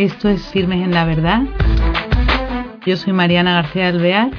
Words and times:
Esto 0.00 0.30
es 0.30 0.40
Firmes 0.48 0.82
en 0.82 0.92
la 0.92 1.04
Verdad. 1.04 1.42
Yo 2.86 2.96
soy 2.96 3.12
Mariana 3.12 3.52
García 3.52 3.88
Alvear. 3.88 4.30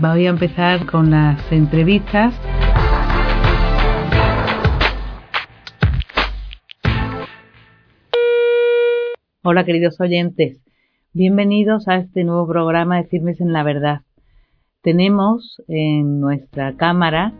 Voy 0.00 0.26
a 0.26 0.30
empezar 0.30 0.86
con 0.86 1.12
las 1.12 1.52
entrevistas. 1.52 2.34
Hola 9.44 9.64
queridos 9.64 10.00
oyentes, 10.00 10.60
bienvenidos 11.12 11.86
a 11.86 11.98
este 11.98 12.24
nuevo 12.24 12.48
programa 12.48 12.96
de 12.96 13.04
Firmes 13.04 13.40
en 13.40 13.52
la 13.52 13.62
Verdad. 13.62 14.00
Tenemos 14.82 15.62
en 15.68 16.18
nuestra 16.18 16.74
cámara 16.76 17.32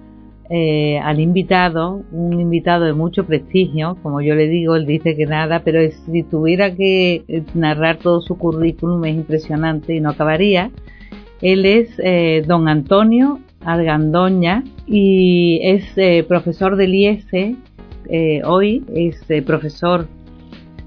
eh, 0.50 0.98
al 0.98 1.20
invitado, 1.20 2.02
un 2.12 2.38
invitado 2.38 2.84
de 2.84 2.92
mucho 2.92 3.24
prestigio, 3.24 3.96
como 4.02 4.20
yo 4.20 4.34
le 4.34 4.46
digo, 4.46 4.76
él 4.76 4.84
dice 4.84 5.16
que 5.16 5.24
nada, 5.24 5.62
pero 5.64 5.80
si 5.90 6.22
tuviera 6.22 6.74
que 6.74 7.24
eh, 7.26 7.42
narrar 7.54 7.96
todo 7.96 8.20
su 8.20 8.36
currículum 8.36 9.04
es 9.06 9.14
impresionante 9.14 9.94
y 9.94 10.00
no 10.00 10.10
acabaría. 10.10 10.70
Él 11.40 11.64
es 11.64 11.90
eh, 11.98 12.42
don 12.46 12.68
Antonio 12.68 13.40
Argandoña 13.64 14.62
y 14.86 15.60
es 15.62 16.26
profesor 16.26 16.76
del 16.76 16.94
IES, 16.94 17.26
hoy 18.44 18.84
es 18.94 19.24
profesor 19.44 20.06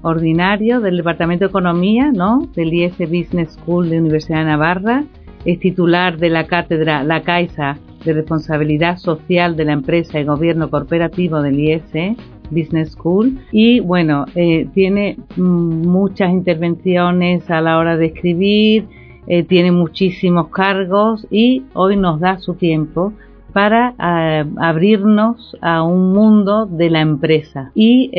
ordinario 0.02 0.80
del 0.80 0.98
Departamento 0.98 1.44
de 1.44 1.48
Economía, 1.48 2.12
¿no? 2.12 2.48
Del 2.54 2.72
IES 2.72 2.98
Business 2.98 3.54
School 3.54 3.90
de 3.90 3.98
Universidad 3.98 4.38
de 4.38 4.44
Navarra, 4.44 5.04
es 5.44 5.58
titular 5.58 6.18
de 6.18 6.28
la 6.30 6.46
cátedra 6.46 7.02
La 7.02 7.22
Caixa 7.22 7.78
de 8.08 8.14
responsabilidad 8.14 8.96
social 8.96 9.54
de 9.54 9.66
la 9.66 9.74
empresa 9.74 10.18
y 10.18 10.24
gobierno 10.24 10.70
corporativo 10.70 11.42
del 11.42 11.60
IES 11.60 12.16
Business 12.50 12.92
School 12.92 13.38
y 13.52 13.80
bueno, 13.80 14.24
eh, 14.34 14.66
tiene 14.72 15.18
muchas 15.36 16.30
intervenciones 16.30 17.50
a 17.50 17.60
la 17.60 17.76
hora 17.76 17.98
de 17.98 18.06
escribir, 18.06 18.86
eh, 19.26 19.42
tiene 19.42 19.72
muchísimos 19.72 20.48
cargos 20.48 21.26
y 21.30 21.64
hoy 21.74 21.96
nos 21.96 22.18
da 22.18 22.38
su 22.38 22.54
tiempo 22.54 23.12
para 23.52 23.94
eh, 24.00 24.44
abrirnos 24.56 25.54
a 25.60 25.82
un 25.82 26.14
mundo 26.14 26.64
de 26.64 26.88
la 26.88 27.00
empresa 27.02 27.72
y 27.74 28.10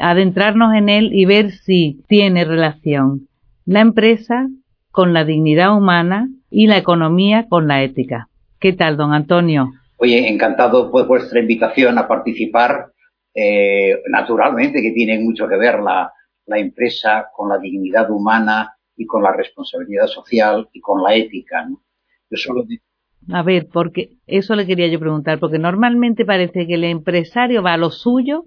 adentrarnos 0.00 0.74
en 0.74 0.88
él 0.88 1.10
y 1.12 1.24
ver 1.24 1.50
si 1.50 2.00
tiene 2.06 2.44
relación 2.44 3.26
la 3.64 3.80
empresa 3.80 4.48
con 4.92 5.12
la 5.12 5.24
dignidad 5.24 5.76
humana 5.76 6.28
y 6.50 6.66
la 6.66 6.76
economía 6.76 7.46
con 7.48 7.66
la 7.66 7.82
ética. 7.82 8.28
¿Qué 8.62 8.74
tal, 8.74 8.96
don 8.96 9.12
Antonio? 9.12 9.72
Oye, 9.96 10.28
encantado 10.28 10.88
por 10.88 11.04
vuestra 11.08 11.40
invitación 11.40 11.98
a 11.98 12.06
participar. 12.06 12.92
Eh, 13.34 14.00
naturalmente 14.08 14.80
que 14.80 14.92
tiene 14.92 15.18
mucho 15.18 15.48
que 15.48 15.56
ver 15.56 15.80
la, 15.80 16.12
empresa 16.46 17.26
con 17.34 17.48
la 17.48 17.58
dignidad 17.58 18.08
humana 18.08 18.76
y 18.96 19.04
con 19.04 19.20
la 19.20 19.32
responsabilidad 19.32 20.06
social 20.06 20.68
y 20.72 20.80
con 20.80 21.02
la 21.02 21.12
ética. 21.12 21.66
Yo 22.30 22.36
solo 22.36 22.64
a 23.32 23.42
ver, 23.42 23.66
porque 23.72 24.18
eso 24.28 24.54
le 24.54 24.64
quería 24.64 24.86
yo 24.86 25.00
preguntar, 25.00 25.40
porque 25.40 25.58
normalmente 25.58 26.24
parece 26.24 26.64
que 26.68 26.74
el 26.74 26.84
empresario 26.84 27.64
va 27.64 27.72
a 27.72 27.78
lo 27.78 27.90
suyo, 27.90 28.44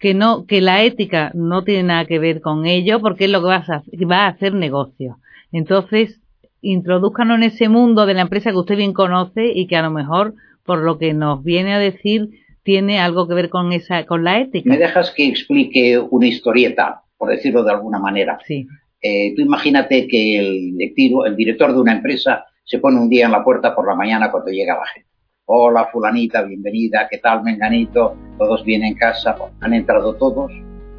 que 0.00 0.14
no, 0.14 0.46
que 0.46 0.60
la 0.62 0.82
ética 0.82 1.30
no 1.32 1.62
tiene 1.62 1.84
nada 1.84 2.06
que 2.06 2.18
ver 2.18 2.40
con 2.40 2.66
ello, 2.66 2.98
porque 2.98 3.26
es 3.26 3.30
lo 3.30 3.40
que 3.40 3.48
va 3.48 3.56
a, 3.56 3.82
va 4.10 4.24
a 4.24 4.28
hacer 4.30 4.52
negocio. 4.52 5.18
Entonces, 5.52 6.23
introduzcanos 6.64 7.36
en 7.36 7.44
ese 7.44 7.68
mundo 7.68 8.06
de 8.06 8.14
la 8.14 8.22
empresa 8.22 8.50
que 8.50 8.56
usted 8.56 8.76
bien 8.76 8.92
conoce 8.92 9.52
y 9.54 9.66
que 9.66 9.76
a 9.76 9.82
lo 9.82 9.90
mejor, 9.90 10.34
por 10.64 10.78
lo 10.78 10.98
que 10.98 11.14
nos 11.14 11.44
viene 11.44 11.74
a 11.74 11.78
decir, 11.78 12.30
tiene 12.62 12.98
algo 12.98 13.28
que 13.28 13.34
ver 13.34 13.50
con 13.50 13.72
esa, 13.72 14.06
con 14.06 14.24
la 14.24 14.40
ética. 14.40 14.68
¿Me 14.68 14.78
dejas 14.78 15.12
que 15.12 15.26
explique 15.26 15.98
una 15.98 16.26
historieta, 16.26 17.02
por 17.16 17.28
decirlo 17.28 17.62
de 17.62 17.72
alguna 17.72 17.98
manera? 17.98 18.38
Sí. 18.46 18.66
Eh, 19.00 19.34
tú 19.36 19.42
imagínate 19.42 20.08
que 20.08 20.38
el, 20.38 20.76
el 20.80 21.36
director 21.36 21.72
de 21.72 21.80
una 21.80 21.92
empresa 21.92 22.46
se 22.64 22.78
pone 22.78 22.98
un 22.98 23.10
día 23.10 23.26
en 23.26 23.32
la 23.32 23.44
puerta 23.44 23.74
por 23.74 23.86
la 23.86 23.94
mañana 23.94 24.30
cuando 24.30 24.50
llega 24.50 24.74
la 24.74 24.86
gente. 24.86 25.10
Hola, 25.44 25.88
fulanita, 25.92 26.42
bienvenida, 26.42 27.06
¿qué 27.10 27.18
tal, 27.18 27.42
menganito? 27.42 28.16
Todos 28.38 28.64
vienen 28.64 28.92
en 28.92 28.94
casa, 28.94 29.36
han 29.60 29.74
entrado 29.74 30.14
todos 30.14 30.50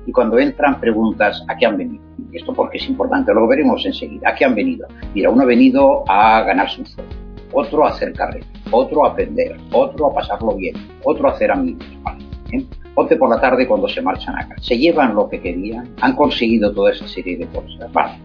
y 0.05 0.11
cuando 0.11 0.37
entran 0.37 0.79
preguntas 0.79 1.43
a 1.47 1.55
qué 1.55 1.65
han 1.65 1.77
venido. 1.77 2.03
Esto 2.31 2.53
porque 2.53 2.77
es 2.77 2.87
importante, 2.87 3.33
lo 3.33 3.47
veremos 3.47 3.85
enseguida. 3.85 4.29
¿A 4.29 4.35
qué 4.35 4.45
han 4.45 4.55
venido? 4.55 4.87
Mira, 5.13 5.29
uno 5.29 5.43
ha 5.43 5.45
venido 5.45 6.03
a 6.07 6.43
ganarse 6.43 6.81
un 6.81 6.87
sueldo, 6.87 7.15
otro 7.53 7.85
a 7.85 7.89
hacer 7.89 8.13
carrera, 8.13 8.45
otro 8.71 9.05
a 9.05 9.09
aprender, 9.11 9.57
otro 9.71 10.07
a 10.07 10.13
pasarlo 10.13 10.55
bien, 10.55 10.75
otro 11.03 11.29
a 11.29 11.31
hacer 11.31 11.51
amigos. 11.51 11.85
¿eh? 12.51 12.65
Por 12.93 13.29
la 13.29 13.41
tarde 13.41 13.67
cuando 13.67 13.87
se 13.89 14.01
marchan 14.01 14.37
acá. 14.37 14.55
Se 14.61 14.77
llevan 14.77 15.15
lo 15.15 15.29
que 15.29 15.39
querían, 15.41 15.89
han 16.01 16.15
conseguido 16.15 16.73
toda 16.73 16.91
esa 16.91 17.07
serie 17.07 17.37
de 17.37 17.45
cosas. 17.47 17.91
Vale, 17.91 18.17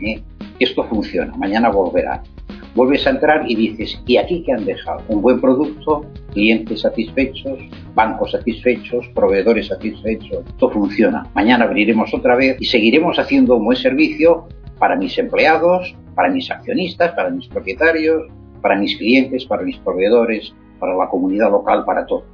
¿eh? 0.00 0.22
esto 0.58 0.84
funciona, 0.84 1.34
mañana 1.36 1.68
volverá 1.68 2.22
vuelves 2.76 3.06
a 3.06 3.10
entrar 3.10 3.50
y 3.50 3.56
dices, 3.56 4.00
¿y 4.06 4.18
aquí 4.18 4.42
qué 4.44 4.52
han 4.52 4.66
dejado? 4.66 5.02
Un 5.08 5.22
buen 5.22 5.40
producto, 5.40 6.04
clientes 6.32 6.82
satisfechos, 6.82 7.58
bancos 7.94 8.32
satisfechos, 8.32 9.08
proveedores 9.14 9.68
satisfechos. 9.68 10.44
Esto 10.46 10.70
funciona. 10.70 11.26
Mañana 11.34 11.64
abriremos 11.64 12.12
otra 12.12 12.36
vez 12.36 12.58
y 12.60 12.66
seguiremos 12.66 13.18
haciendo 13.18 13.56
un 13.56 13.64
buen 13.64 13.78
servicio 13.78 14.46
para 14.78 14.94
mis 14.94 15.16
empleados, 15.16 15.96
para 16.14 16.28
mis 16.28 16.50
accionistas, 16.50 17.12
para 17.12 17.30
mis 17.30 17.48
propietarios, 17.48 18.28
para 18.60 18.76
mis 18.76 18.96
clientes, 18.98 19.46
para 19.46 19.62
mis 19.62 19.78
proveedores, 19.78 20.54
para 20.78 20.94
la 20.94 21.08
comunidad 21.08 21.50
local, 21.50 21.84
para 21.86 22.04
todos. 22.04 22.26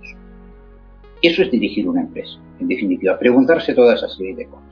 Eso 1.22 1.42
es 1.42 1.50
dirigir 1.52 1.88
una 1.88 2.00
empresa. 2.00 2.36
En 2.58 2.66
definitiva, 2.66 3.16
preguntarse 3.16 3.74
toda 3.74 3.94
esa 3.94 4.08
serie 4.08 4.34
de 4.34 4.46
cosas. 4.46 4.66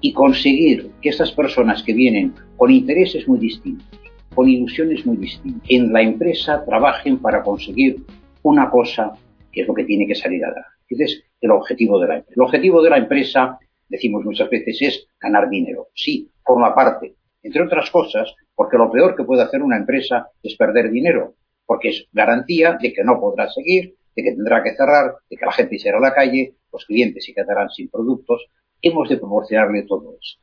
Y 0.00 0.14
conseguir 0.14 0.90
que 1.02 1.10
esas 1.10 1.32
personas 1.32 1.82
que 1.82 1.92
vienen 1.92 2.34
con 2.56 2.70
intereses 2.70 3.28
muy 3.28 3.38
distintos, 3.38 4.05
con 4.36 4.48
ilusiones 4.50 5.04
muy 5.06 5.16
distintas. 5.16 5.62
En 5.68 5.90
la 5.92 6.02
empresa 6.02 6.62
trabajen 6.62 7.18
para 7.18 7.42
conseguir 7.42 7.96
una 8.42 8.70
cosa 8.70 9.14
que 9.50 9.62
es 9.62 9.66
lo 9.66 9.72
que 9.72 9.84
tiene 9.84 10.06
que 10.06 10.14
salir 10.14 10.44
a 10.44 10.52
dar. 10.52 10.66
Ese 10.86 11.04
es 11.04 11.24
el 11.40 11.50
objetivo 11.52 11.98
de 11.98 12.06
la 12.06 12.16
empresa. 12.16 12.34
El 12.36 12.42
objetivo 12.42 12.82
de 12.82 12.90
la 12.90 12.98
empresa, 12.98 13.58
decimos 13.88 14.24
muchas 14.26 14.50
veces, 14.50 14.76
es 14.82 15.08
ganar 15.18 15.48
dinero. 15.48 15.88
Sí, 15.94 16.28
forma 16.44 16.74
parte, 16.74 17.16
entre 17.42 17.62
otras 17.62 17.90
cosas, 17.90 18.34
porque 18.54 18.76
lo 18.76 18.90
peor 18.92 19.16
que 19.16 19.24
puede 19.24 19.42
hacer 19.42 19.62
una 19.62 19.78
empresa 19.78 20.28
es 20.42 20.54
perder 20.54 20.90
dinero, 20.90 21.34
porque 21.64 21.88
es 21.88 22.06
garantía 22.12 22.76
de 22.78 22.92
que 22.92 23.02
no 23.02 23.18
podrá 23.18 23.48
seguir, 23.48 23.94
de 24.14 24.22
que 24.22 24.32
tendrá 24.32 24.62
que 24.62 24.76
cerrar, 24.76 25.14
de 25.30 25.36
que 25.36 25.46
la 25.46 25.52
gente 25.52 25.78
se 25.78 25.88
irá 25.88 25.96
a 25.96 26.02
la 26.02 26.14
calle, 26.14 26.56
los 26.70 26.84
clientes 26.84 27.24
se 27.24 27.32
quedarán 27.32 27.70
sin 27.70 27.88
productos. 27.88 28.46
Hemos 28.82 29.08
de 29.08 29.16
proporcionarle 29.16 29.84
todo 29.84 30.14
esto. 30.20 30.42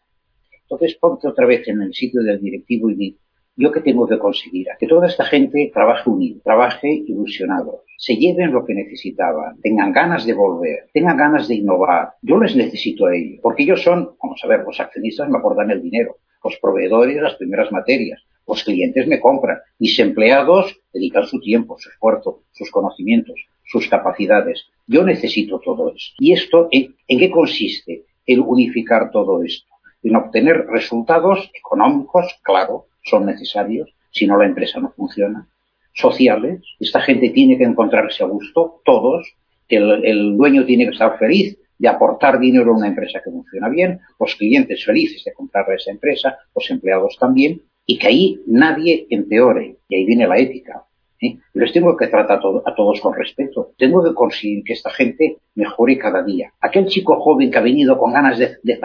Entonces 0.63 0.97
ponte 0.99 1.27
otra 1.27 1.45
vez 1.45 1.67
en 1.67 1.83
el 1.83 1.93
sitio 1.93 2.23
del 2.23 2.41
directivo 2.41 2.89
y 2.89 2.95
di, 2.95 3.17
¿Yo 3.55 3.71
qué 3.71 3.81
tengo 3.81 4.07
que 4.07 4.17
conseguir? 4.17 4.69
A 4.71 4.77
que 4.77 4.87
toda 4.87 5.07
esta 5.07 5.25
gente 5.25 5.69
trabaje 5.71 6.09
unido, 6.09 6.41
trabaje 6.43 6.89
ilusionado, 7.05 7.83
se 7.97 8.15
lleven 8.15 8.51
lo 8.51 8.65
que 8.65 8.73
necesitaban, 8.73 9.61
tengan 9.61 9.91
ganas 9.91 10.25
de 10.25 10.33
volver, 10.33 10.89
tengan 10.91 11.17
ganas 11.17 11.47
de 11.47 11.55
innovar. 11.55 12.13
Yo 12.21 12.39
les 12.39 12.55
necesito 12.55 13.05
a 13.05 13.15
ellos, 13.15 13.39
porque 13.43 13.63
ellos 13.63 13.83
son, 13.83 14.15
vamos 14.21 14.41
a 14.43 14.47
ver, 14.47 14.63
los 14.65 14.79
accionistas 14.79 15.29
me 15.29 15.37
aportan 15.37 15.69
el 15.69 15.83
dinero, 15.83 16.17
los 16.43 16.57
proveedores 16.57 17.21
las 17.21 17.35
primeras 17.35 17.71
materias, 17.71 18.23
los 18.47 18.63
clientes 18.63 19.07
me 19.07 19.19
compran, 19.19 19.59
mis 19.79 19.97
empleados 19.99 20.81
dedican 20.91 21.25
su 21.25 21.39
tiempo, 21.39 21.77
su 21.77 21.89
esfuerzo, 21.89 22.43
sus 22.51 22.71
conocimientos, 22.71 23.35
sus 23.65 23.87
capacidades. 23.87 24.65
Yo 24.87 25.03
necesito 25.03 25.59
todo 25.59 25.93
eso. 25.95 26.13
¿Y 26.19 26.33
esto 26.33 26.67
en, 26.71 26.95
qué 27.07 27.29
consiste? 27.29 28.05
El 28.25 28.39
unificar 28.39 29.11
todo 29.11 29.43
esto, 29.43 29.69
en 30.01 30.15
obtener 30.15 30.65
resultados 30.67 31.51
económicos, 31.53 32.39
claro, 32.41 32.87
son 33.03 33.25
necesarios, 33.25 33.93
si 34.11 34.27
no 34.27 34.37
la 34.37 34.45
empresa 34.45 34.79
no 34.79 34.91
funciona, 34.91 35.47
sociales, 35.93 36.61
esta 36.79 37.01
gente 37.01 37.29
tiene 37.29 37.57
que 37.57 37.63
encontrarse 37.63 38.23
a 38.23 38.27
gusto, 38.27 38.81
todos, 38.83 39.35
el, 39.69 40.05
el 40.05 40.37
dueño 40.37 40.65
tiene 40.65 40.85
que 40.85 40.91
estar 40.91 41.17
feliz 41.17 41.57
de 41.77 41.87
aportar 41.87 42.39
dinero 42.39 42.71
a 42.71 42.77
una 42.77 42.87
empresa 42.87 43.19
que 43.23 43.31
funciona 43.31 43.69
bien, 43.69 43.99
los 44.19 44.35
clientes 44.35 44.83
felices 44.85 45.23
de 45.23 45.33
comprar 45.33 45.69
a 45.69 45.75
esa 45.75 45.91
empresa, 45.91 46.37
los 46.55 46.69
empleados 46.69 47.17
también, 47.19 47.61
y 47.85 47.97
que 47.97 48.07
ahí 48.07 48.39
nadie 48.47 49.07
empeore, 49.09 49.77
y 49.89 49.95
ahí 49.95 50.05
viene 50.05 50.27
la 50.27 50.37
ética. 50.37 50.83
¿eh? 51.19 51.37
Les 51.53 51.73
tengo 51.73 51.97
que 51.97 52.07
tratar 52.07 52.37
a, 52.37 52.75
todos 52.75 53.01
con 53.01 53.13
respeto. 53.13 53.71
Tengo 53.77 54.03
que 54.03 54.13
conseguir 54.13 54.63
que 54.63 54.73
esta 54.73 54.89
gente 54.91 55.37
mejore 55.55 55.97
cada 55.97 56.23
día. 56.23 56.53
Aquel 56.61 56.85
chico 56.85 57.19
joven 57.19 57.51
que 57.51 57.57
ha 57.57 57.61
venido 57.61 57.97
con 57.97 58.13
ganas 58.13 58.37
de, 58.37 58.57
de 58.63 58.79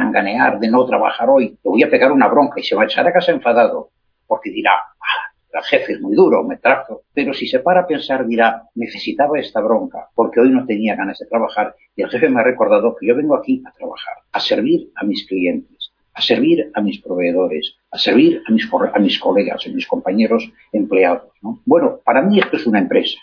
de 0.60 0.68
no 0.68 0.86
trabajar 0.86 1.28
hoy, 1.30 1.48
le 1.48 1.70
voy 1.70 1.82
a 1.82 1.90
pegar 1.90 2.10
una 2.10 2.28
bronca 2.28 2.58
y 2.58 2.64
se 2.64 2.74
va 2.74 2.82
a 2.82 2.86
echar 2.86 3.06
a 3.06 3.12
casa 3.12 3.32
enfadado 3.32 3.90
porque 4.28 4.50
dirá, 4.50 4.72
ah, 4.72 5.32
el 5.52 5.62
jefe 5.64 5.94
es 5.94 6.00
muy 6.00 6.14
duro, 6.14 6.44
me 6.44 6.58
trazo. 6.58 7.02
Pero 7.12 7.34
si 7.34 7.48
se 7.48 7.60
para 7.60 7.80
a 7.80 7.86
pensar, 7.86 8.26
dirá, 8.26 8.64
necesitaba 8.74 9.40
esta 9.40 9.60
bronca, 9.60 10.08
porque 10.14 10.40
hoy 10.40 10.50
no 10.50 10.66
tenía 10.66 10.94
ganas 10.94 11.18
de 11.18 11.26
trabajar, 11.26 11.74
y 11.96 12.02
el 12.02 12.10
jefe 12.10 12.28
me 12.28 12.40
ha 12.40 12.44
recordado 12.44 12.94
que 12.94 13.06
yo 13.06 13.16
vengo 13.16 13.34
aquí 13.34 13.62
a 13.66 13.72
trabajar, 13.72 14.14
a 14.30 14.40
servir 14.40 14.90
a 14.94 15.04
mis 15.04 15.26
clientes, 15.26 15.92
a 16.12 16.20
servir 16.20 16.70
a 16.74 16.80
mis 16.80 17.00
proveedores, 17.00 17.76
a 17.90 17.98
servir 17.98 18.42
a 18.46 18.52
mis, 18.52 18.68
a 18.72 18.98
mis 18.98 19.18
colegas, 19.18 19.66
a 19.66 19.70
mis 19.70 19.86
compañeros 19.86 20.52
empleados. 20.72 21.32
Bueno, 21.64 22.00
para 22.04 22.22
mí 22.22 22.38
esto 22.38 22.56
es 22.56 22.66
una 22.66 22.80
empresa. 22.80 23.18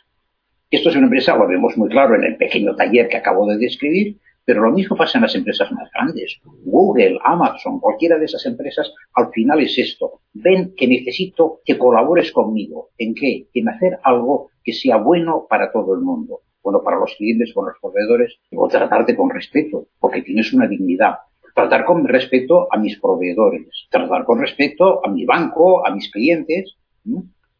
Esto 0.72 0.90
es 0.90 0.96
una 0.96 1.06
empresa, 1.06 1.38
lo 1.38 1.48
vemos 1.48 1.78
muy 1.78 1.90
claro 1.90 2.16
en 2.16 2.24
el 2.24 2.38
pequeño 2.38 2.76
taller 2.76 3.08
que 3.08 3.18
acabo 3.18 3.48
de 3.48 3.58
describir, 3.58 4.18
Pero 4.46 4.62
lo 4.62 4.72
mismo 4.72 4.96
pasa 4.96 5.18
en 5.18 5.24
las 5.24 5.34
empresas 5.34 5.72
más 5.72 5.90
grandes. 5.92 6.40
Google, 6.64 7.18
Amazon, 7.24 7.80
cualquiera 7.80 8.20
de 8.20 8.26
esas 8.26 8.46
empresas, 8.46 8.94
al 9.16 9.32
final 9.32 9.60
es 9.60 9.78
esto. 9.80 10.22
Ven 10.34 10.76
que 10.78 10.88
necesito 10.88 11.62
que 11.66 11.80
colabores 11.80 12.32
conmigo. 12.32 12.90
¿En 12.98 13.16
qué? 13.16 13.48
En 13.56 13.70
hacer 13.70 13.98
algo 14.04 14.52
que 14.64 14.74
sea 14.74 14.98
bueno 14.98 15.48
para 15.50 15.72
todo 15.72 15.96
el 15.96 16.02
mundo. 16.02 16.42
Bueno, 16.64 16.84
para 16.84 16.98
los 16.98 17.16
clientes, 17.16 17.54
con 17.54 17.66
los 17.66 17.76
proveedores, 17.82 18.38
debo 18.50 18.68
tratarte 18.68 19.16
con 19.16 19.30
respeto, 19.30 19.88
porque 20.00 20.22
tienes 20.22 20.54
una 20.54 20.68
dignidad. 20.68 21.16
Tratar 21.54 21.86
con 21.86 22.08
respeto 22.08 22.68
a 22.72 22.78
mis 22.78 23.00
proveedores, 23.00 23.88
tratar 23.90 24.26
con 24.26 24.40
respeto 24.40 25.06
a 25.06 25.10
mi 25.10 25.26
banco, 25.26 25.86
a 25.88 25.94
mis 25.94 26.12
clientes. 26.12 26.76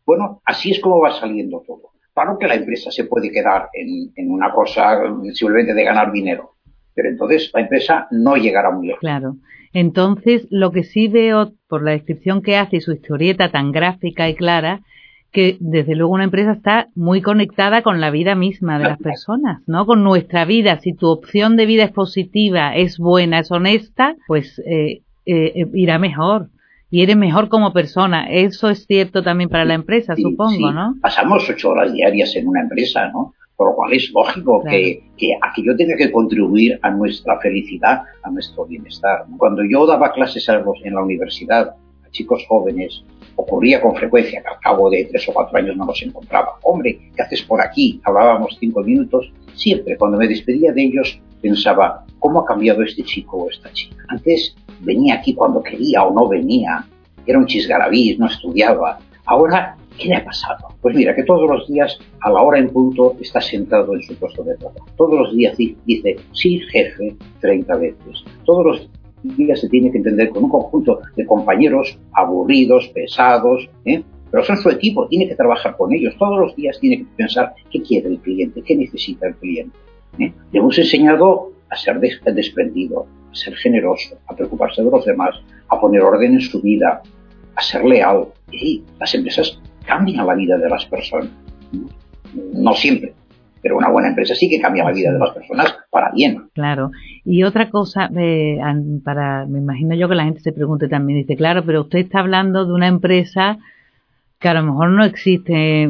Bueno, 0.06 0.42
así 0.46 0.72
es 0.72 0.80
como 0.80 1.00
va 1.00 1.12
saliendo 1.12 1.64
todo. 1.66 1.92
Claro 2.14 2.38
que 2.38 2.48
la 2.48 2.56
empresa 2.56 2.92
se 2.92 3.06
puede 3.06 3.32
quedar 3.32 3.70
en, 3.74 4.12
en 4.16 4.32
una 4.32 4.54
cosa 4.54 5.00
simplemente 5.34 5.74
de 5.74 5.84
ganar 5.84 6.12
dinero, 6.12 6.55
pero 6.96 7.10
entonces 7.10 7.52
la 7.54 7.62
empresa 7.62 8.08
no 8.12 8.38
llegará 8.38 8.72
muy 8.72 8.88
lejos. 8.88 9.02
Claro. 9.02 9.36
Entonces, 9.74 10.48
lo 10.50 10.72
que 10.72 10.84
sí 10.84 11.10
veo 11.10 11.52
por 11.68 11.84
la 11.84 11.92
descripción 11.92 12.42
que 12.42 12.56
hace 12.56 12.78
y 12.78 12.82
su 12.82 12.94
historieta 12.94 13.52
tan 13.52 13.74
gráfica 13.74 14.30
y 14.30 14.36
clara, 14.36 14.82
que 15.32 15.58
desde 15.60 15.96
luego 15.96 16.14
una 16.14 16.24
empresa 16.24 16.54
está 16.54 16.88
muy 16.96 17.22
conectada 17.22 17.82
con 17.82 18.00
la 18.00 18.10
vida 18.10 18.36
misma 18.36 18.80
de 18.80 18.86
las 18.86 18.98
personas, 19.04 19.62
¿no? 19.68 19.86
Con 19.86 20.02
nuestra 20.02 20.46
vida. 20.46 20.80
Si 20.80 20.94
tu 20.94 21.08
opción 21.08 21.58
de 21.58 21.66
vida 21.66 21.84
es 21.84 21.92
positiva, 21.92 22.74
es 22.74 22.98
buena, 22.98 23.40
es 23.40 23.52
honesta, 23.52 24.16
pues 24.28 24.62
eh, 24.66 25.02
eh, 25.26 25.68
irá 25.74 26.00
mejor 26.00 26.48
y 26.90 27.04
eres 27.04 27.18
mejor 27.18 27.50
como 27.50 27.74
persona. 27.74 28.30
Eso 28.30 28.70
es 28.70 28.86
cierto 28.86 29.24
también 29.24 29.50
para 29.50 29.66
la 29.66 29.74
empresa, 29.74 30.16
supongo, 30.16 30.72
¿no? 30.72 30.96
Pasamos 31.02 31.50
ocho 31.50 31.72
horas 31.72 31.92
diarias 31.92 32.34
en 32.38 32.48
una 32.48 32.62
empresa, 32.62 33.10
¿no? 33.10 33.34
Por 33.56 33.70
lo 33.70 33.76
cual 33.76 33.94
es 33.94 34.12
lógico 34.12 34.64
que, 34.70 35.04
que 35.18 35.32
aquello 35.42 35.76
tenga 35.78 35.96
que 35.96 36.12
contribuir 36.12 36.78
a 36.82 36.90
nuestra 36.90 37.40
felicidad, 37.40 38.04
a 38.22 38.30
nuestro 38.30 38.66
bienestar. 38.66 39.26
Cuando 39.38 39.64
yo 39.64 39.86
daba 39.86 40.12
clases 40.12 40.48
en 40.50 40.94
la 40.94 41.02
universidad 41.02 41.70
a 42.06 42.10
chicos 42.12 42.46
jóvenes, 42.48 43.04
ocurría 43.36 43.82
con 43.82 43.96
frecuencia 43.96 44.42
que 44.42 44.48
al 44.48 44.60
cabo 44.60 44.90
de 44.90 45.06
tres 45.06 45.28
o 45.30 45.34
cuatro 45.34 45.58
años 45.58 45.78
no 45.78 45.86
nos 45.86 46.02
encontraba. 46.02 46.56
Hombre, 46.64 47.12
¿qué 47.16 47.22
haces 47.22 47.44
por 47.44 47.62
aquí? 47.62 48.02
Hablábamos 48.04 48.58
cinco 48.60 48.82
minutos. 48.82 49.32
Siempre 49.54 49.98
cuando 49.98 50.18
me 50.18 50.28
despedía 50.28 50.72
de 50.74 50.84
ellos 50.84 51.20
pensaba, 51.42 52.06
¿cómo 52.20 52.42
ha 52.42 52.46
cambiado 52.46 52.84
este 52.84 53.04
chico 53.04 53.38
o 53.38 53.50
esta 53.50 53.72
chica? 53.72 54.04
Antes 54.10 54.56
venía 54.82 55.16
aquí 55.16 55.34
cuando 55.34 55.62
quería 55.64 56.04
o 56.04 56.14
no 56.14 56.28
venía. 56.28 56.86
Era 57.26 57.40
un 57.40 57.46
chisgarabís, 57.46 58.20
no 58.20 58.28
estudiaba. 58.28 59.00
Ahora 59.26 59.78
¿Qué 59.98 60.10
le 60.10 60.16
ha 60.16 60.26
pasado? 60.26 60.68
Pues 60.82 60.96
mira, 60.96 61.16
que 61.16 61.24
todos 61.24 61.50
los 61.50 61.68
días, 61.68 61.98
a 62.22 62.30
la 62.30 62.42
hora 62.42 62.60
en 62.60 62.70
punto, 62.70 63.16
está 63.22 63.40
sentado 63.40 63.96
en 63.96 64.02
su 64.02 64.16
puesto 64.16 64.44
de 64.44 64.56
trabajo. 64.58 64.86
Todos 64.98 65.20
los 65.20 65.36
días 65.36 65.56
dice, 65.58 66.18
sí, 66.34 66.60
jefe, 66.60 67.16
30 67.40 67.78
veces. 67.78 68.24
Todos 68.44 68.66
los 68.66 68.90
días 69.24 69.60
se 69.60 69.70
tiene 69.70 69.92
que 69.92 70.00
entender 70.00 70.30
con 70.30 70.44
un 70.44 70.50
conjunto 70.50 71.00
de 71.16 71.26
compañeros 71.26 71.98
aburridos, 72.12 72.90
pesados, 72.90 73.70
¿eh? 73.86 74.04
pero 74.30 74.44
son 74.44 74.58
su 74.58 74.70
equipo, 74.70 75.08
tiene 75.08 75.30
que 75.30 75.36
trabajar 75.36 75.78
con 75.78 75.94
ellos. 75.94 76.14
Todos 76.20 76.40
los 76.40 76.56
días 76.56 76.78
tiene 76.80 76.98
que 76.98 77.06
pensar 77.16 77.54
qué 77.72 77.82
quiere 77.82 78.10
el 78.10 78.20
cliente, 78.20 78.62
qué 78.64 78.76
necesita 78.76 79.28
el 79.28 79.36
cliente. 79.36 79.78
¿eh? 80.20 80.34
Le 80.52 80.60
hemos 80.60 80.78
enseñado 80.78 81.52
a 81.70 81.76
ser 81.78 82.00
desprendido, 82.00 83.08
a 83.32 83.36
ser 83.36 83.56
generoso, 83.56 84.18
a 84.28 84.36
preocuparse 84.36 84.84
de 84.84 84.92
los 84.92 85.06
demás, 85.06 85.36
a 85.70 85.80
poner 85.80 86.02
orden 86.02 86.34
en 86.34 86.42
su 86.42 86.62
vida, 86.62 87.02
a 87.56 87.62
ser 87.62 87.84
leal. 87.84 88.26
Y 88.52 88.84
las 89.00 89.14
empresas 89.16 89.60
cambia 89.86 90.24
la 90.24 90.36
vida 90.36 90.58
de 90.58 90.70
las 90.70 90.86
personas. 90.86 91.30
No 92.54 92.74
siempre, 92.74 93.14
pero 93.66 93.78
una 93.78 93.90
buena 93.90 94.10
empresa 94.10 94.36
sí 94.36 94.48
que 94.48 94.62
cambia 94.62 94.84
la 94.84 94.92
vida 94.92 95.12
de 95.12 95.18
las 95.18 95.32
personas 95.32 95.76
para 95.90 96.12
bien. 96.12 96.50
Claro. 96.54 96.92
Y 97.24 97.42
otra 97.42 97.72
cosa, 97.72 98.12
eh, 98.16 98.60
para, 99.04 99.48
me 99.48 99.58
imagino 99.58 99.96
yo 99.96 100.08
que 100.08 100.14
la 100.14 100.26
gente 100.26 100.42
se 100.42 100.52
pregunte 100.52 100.88
también, 100.88 101.18
dice, 101.18 101.36
claro, 101.36 101.64
pero 101.66 101.82
usted 101.82 101.98
está 101.98 102.20
hablando 102.20 102.68
de 102.68 102.74
una 102.74 102.88
empresa 102.88 103.58
que 104.38 104.50
a 104.50 104.54
lo 104.54 104.62
mejor 104.62 104.90
no 104.92 105.04
existe, 105.04 105.90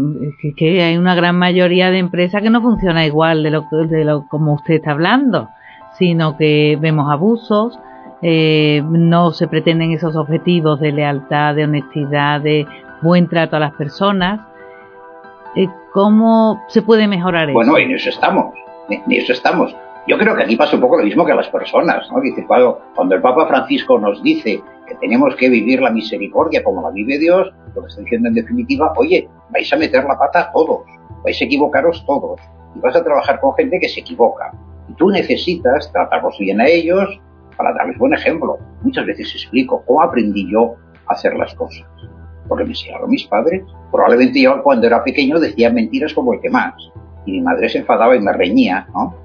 que, 0.56 0.84
hay 0.84 0.96
una 0.96 1.16
gran 1.16 1.38
mayoría 1.38 1.92
de 1.92 1.98
empresas 1.98 2.42
que 2.42 2.50
no 2.50 2.62
funciona 2.62 3.06
igual 3.06 3.44
de 3.44 3.52
lo, 3.52 3.66
de 3.90 4.06
lo 4.06 4.26
como 4.30 4.54
usted 4.54 4.76
está 4.76 4.92
hablando, 4.92 5.50
sino 5.98 6.38
que 6.38 6.78
vemos 6.80 7.12
abusos, 7.12 7.78
eh, 8.28 8.82
no 8.90 9.30
se 9.34 9.48
pretenden 9.48 9.92
esos 9.92 10.16
objetivos 10.16 10.80
de 10.80 10.92
lealtad, 10.92 11.54
de 11.54 11.66
honestidad, 11.66 12.42
de 12.42 12.66
buen 13.04 13.28
trato 13.28 13.58
a 13.58 13.60
las 13.60 13.74
personas. 13.74 14.42
Eh, 15.56 15.68
¿Cómo 15.94 16.60
se 16.70 16.82
puede 16.82 17.08
mejorar 17.08 17.50
eso? 17.50 17.54
Bueno, 17.54 17.78
en 17.78 17.92
eso 17.92 18.10
estamos, 18.10 18.56
en 18.90 19.04
eso 19.12 19.32
estamos. 19.32 19.76
Yo 20.08 20.18
creo 20.18 20.36
que 20.36 20.42
aquí 20.42 20.56
pasa 20.56 20.76
un 20.76 20.82
poco 20.82 20.98
lo 20.98 21.04
mismo 21.04 21.24
que 21.24 21.34
a 21.34 21.36
las 21.36 21.50
personas, 21.50 22.12
¿no? 22.12 22.20
Dice, 22.20 22.44
cuando, 22.48 22.82
cuando 22.96 23.14
el 23.14 23.22
Papa 23.22 23.46
Francisco 23.46 24.00
nos 24.00 24.24
dice 24.24 24.60
que 24.88 24.96
tenemos 24.96 25.36
que 25.36 25.48
vivir 25.48 25.80
la 25.84 25.92
misericordia 25.92 26.64
como 26.64 26.82
la 26.82 26.90
vive 26.90 27.20
Dios, 27.20 27.54
lo 27.76 27.82
que 27.84 27.88
está 27.90 28.02
diciendo 28.02 28.30
en 28.30 28.34
definitiva, 28.34 28.92
oye, 28.98 29.30
vais 29.52 29.72
a 29.72 29.78
meter 29.78 30.04
la 30.04 30.18
pata 30.18 30.50
todos, 30.52 30.80
vais 31.24 31.40
a 31.40 31.46
equivocaros 31.46 32.04
todos, 32.08 32.42
y 32.76 32.80
vas 32.80 32.96
a 32.96 33.04
trabajar 33.04 33.40
con 33.40 33.54
gente 33.54 33.80
que 33.80 33.88
se 33.88 34.00
equivoca. 34.00 34.52
Y 34.90 34.94
tú 34.94 35.12
necesitas 35.12 35.92
tratarlos 35.92 36.36
bien 36.40 36.60
a 36.60 36.66
ellos 36.66 37.22
para 37.58 37.74
darles 37.74 37.98
buen 37.98 38.14
ejemplo. 38.14 38.60
Muchas 38.82 39.06
veces 39.06 39.34
explico 39.34 39.84
cómo 39.86 40.02
aprendí 40.02 40.50
yo 40.52 40.76
a 41.08 41.14
hacer 41.14 41.36
las 41.36 41.54
cosas 41.56 41.86
porque 42.48 42.64
me 42.64 42.72
enseñaron 42.72 43.10
mis 43.10 43.26
padres. 43.26 43.64
Probablemente 43.92 44.42
yo 44.42 44.62
cuando 44.64 44.88
era 44.88 45.04
pequeño 45.04 45.40
decía 45.40 45.70
mentiras 45.70 46.14
como 46.14 46.34
el 46.34 46.42
que 46.42 46.50
más. 46.50 46.74
Y 47.26 47.32
mi 47.34 47.42
madre 47.42 47.70
se 47.70 47.80
enfadaba 47.80 48.16
y 48.16 48.20
me 48.20 48.34
reñía, 48.34 48.88
¿no? 48.94 49.16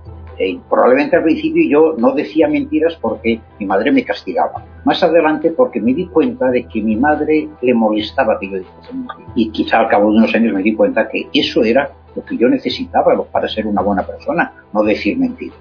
Eh, 0.42 0.58
probablemente 0.70 1.16
al 1.16 1.22
principio 1.22 1.62
yo 1.68 1.94
no 1.98 2.12
decía 2.14 2.48
mentiras 2.48 2.96
porque 2.98 3.38
mi 3.58 3.66
madre 3.66 3.92
me 3.92 4.02
castigaba. 4.02 4.64
Más 4.86 5.02
adelante 5.02 5.50
porque 5.50 5.82
me 5.82 5.92
di 5.92 6.06
cuenta 6.06 6.50
de 6.50 6.66
que 6.66 6.80
mi 6.80 6.96
madre 6.96 7.46
le 7.60 7.74
molestaba 7.74 8.38
que 8.40 8.48
yo 8.48 8.56
dijese 8.56 8.94
mentiras. 8.94 9.32
Y 9.34 9.50
quizá 9.50 9.80
al 9.80 9.88
cabo 9.88 10.10
de 10.10 10.16
unos 10.16 10.34
años 10.34 10.54
me 10.54 10.62
di 10.62 10.74
cuenta 10.74 11.06
que 11.10 11.28
eso 11.34 11.62
era 11.62 11.90
lo 12.16 12.24
que 12.24 12.38
yo 12.38 12.48
necesitaba 12.48 13.22
para 13.24 13.48
ser 13.48 13.66
una 13.66 13.82
buena 13.82 14.02
persona, 14.02 14.50
no 14.72 14.82
decir 14.82 15.18
mentiras. 15.18 15.58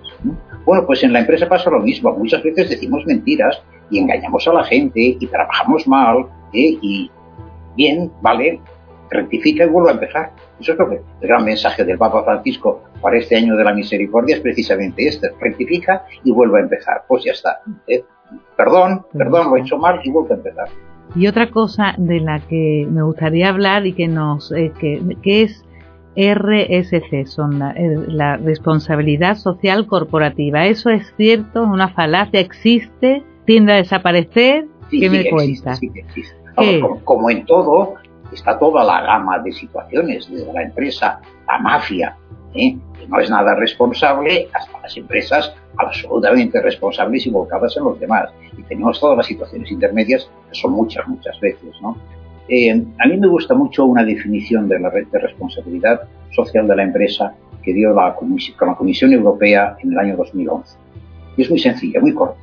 Bueno, 0.64 0.86
pues 0.86 1.04
en 1.04 1.12
la 1.12 1.20
empresa 1.20 1.50
pasa 1.50 1.70
lo 1.70 1.82
mismo. 1.82 2.14
Muchas 2.14 2.42
veces 2.42 2.70
decimos 2.70 3.06
mentiras 3.06 3.62
y 3.90 4.00
engañamos 4.00 4.48
a 4.48 4.54
la 4.54 4.64
gente 4.64 5.18
y 5.20 5.28
trabajamos 5.28 5.86
mal 5.90 6.20
¿eh? 6.54 6.78
y 6.82 7.12
bien, 7.76 8.10
vale, 8.22 8.62
rectifica 9.10 9.66
y 9.66 9.68
vuelve 9.68 9.90
a 9.90 9.94
empezar. 9.96 10.32
Eso 10.60 10.74
es 10.74 10.80
lo 10.80 10.90
que 10.90 10.96
el 10.96 11.28
gran 11.28 11.46
mensaje 11.46 11.84
del 11.84 11.98
Papa 11.98 12.24
Francisco 12.24 12.84
para 13.02 13.18
este 13.18 13.38
año 13.38 13.56
de 13.56 13.64
la 13.64 13.74
misericordia 13.74 14.36
es 14.36 14.42
precisamente 14.42 15.08
este, 15.08 15.30
rectifica 15.40 16.06
y 16.24 16.32
vuelve 16.32 16.60
a 16.60 16.64
empezar. 16.64 17.04
Pues 17.08 17.24
ya 17.24 17.32
está. 17.32 17.62
¿eh? 17.88 18.04
Perdón, 18.58 19.06
perdón, 19.14 19.50
lo 19.50 19.58
he 19.58 19.62
hecho 19.62 19.78
mal 19.78 20.00
y 20.04 20.12
vuelve 20.12 20.34
a 20.34 20.38
empezar. 20.38 20.68
Y 21.16 21.28
otra 21.28 21.50
cosa 21.50 21.96
de 21.98 22.20
la 22.20 22.40
que 22.40 22.86
me 22.90 23.02
gustaría 23.02 23.50
hablar 23.50 23.88
y 23.88 23.94
que 23.94 24.08
nos 24.08 24.52
eh, 24.52 24.72
que, 24.80 25.02
es 25.44 25.64
RSC, 26.16 27.26
son 27.26 27.62
eh, 27.62 27.96
la, 28.08 28.38
responsabilidad 28.38 29.36
social 29.36 29.88
corporativa. 29.88 30.66
¿Eso 30.66 30.90
es 30.90 31.14
cierto? 31.18 31.64
¿Es 31.64 31.70
una 31.70 31.90
falacia? 31.90 32.40
¿Existe? 32.40 33.24
¿Tiende 33.46 33.74
a 33.74 33.76
desaparecer? 33.78 34.68
¿Qué 34.92 35.10
me 35.10 35.30
cuenta? 35.30 35.76
Sí, 35.76 35.90
existe 35.96 36.40
como, 37.04 37.30
en 37.30 37.46
todo, 37.46 37.96
está 38.32 38.58
toda 38.58 38.84
la 38.84 39.02
gama 39.02 39.40
de 39.40 39.52
situaciones, 39.52 40.30
desde 40.30 40.52
la 40.54 40.64
empresa, 40.64 41.20
la 41.48 41.60
mafia, 41.60 42.16
¿eh? 42.54 42.78
que 42.98 43.08
no 43.08 43.20
es 43.20 43.30
nada 43.30 43.56
responsable, 43.56 44.48
hasta 44.54 44.80
las 44.82 44.96
empresas 44.98 45.54
absolutamente 45.78 46.62
responsables 46.62 47.26
y 47.26 47.30
volcadas 47.30 47.76
en 47.78 47.84
los 47.84 48.00
demás. 48.00 48.30
Y 48.58 48.64
tenemos 48.64 49.00
todas 49.00 49.18
las 49.18 49.26
situaciones 49.26 49.72
intermedias, 49.72 50.30
que 50.50 50.56
son 50.56 50.74
muchas, 50.74 51.08
muchas 51.08 51.40
veces. 51.40 51.76
¿no? 51.82 51.98
Eh, 52.48 52.72
a 52.72 53.08
mí 53.08 53.18
me 53.18 53.28
gusta 53.28 53.54
mucho 53.54 53.86
una 53.86 54.04
definición 54.04 54.68
de 54.68 54.80
la 54.80 54.90
red 54.90 55.08
de 55.08 55.20
responsabilidad 55.20 56.02
social 56.32 56.68
de 56.68 56.76
la 56.76 56.84
empresa 56.84 57.34
que 57.64 57.74
dio 57.74 57.94
la, 57.94 58.16
la 58.62 58.76
Comisión 58.76 59.14
Europea 59.14 59.76
en 59.84 59.92
el 59.92 60.00
año 60.00 60.18
2011. 60.18 60.78
Y 61.38 61.42
es 61.44 61.50
muy 61.50 61.60
sencilla, 61.60 62.00
muy 62.00 62.14
corta. 62.14 62.40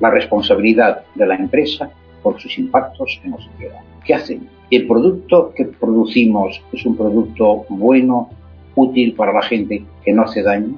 La 0.00 0.10
responsabilidad 0.10 1.04
de 1.14 1.26
la 1.26 1.36
empresa 1.36 1.88
por 2.22 2.38
sus 2.40 2.58
impactos 2.58 3.20
en 3.24 3.30
la 3.30 3.38
sociedad. 3.38 3.80
¿Qué 4.04 4.14
hacen? 4.14 4.48
El 4.70 4.86
producto 4.86 5.52
que 5.54 5.66
producimos 5.66 6.60
es 6.72 6.84
un 6.84 6.96
producto 6.96 7.64
bueno, 7.68 8.30
útil 8.74 9.14
para 9.14 9.32
la 9.32 9.42
gente, 9.42 9.84
que 10.04 10.12
no 10.12 10.22
hace 10.22 10.42
daño. 10.42 10.74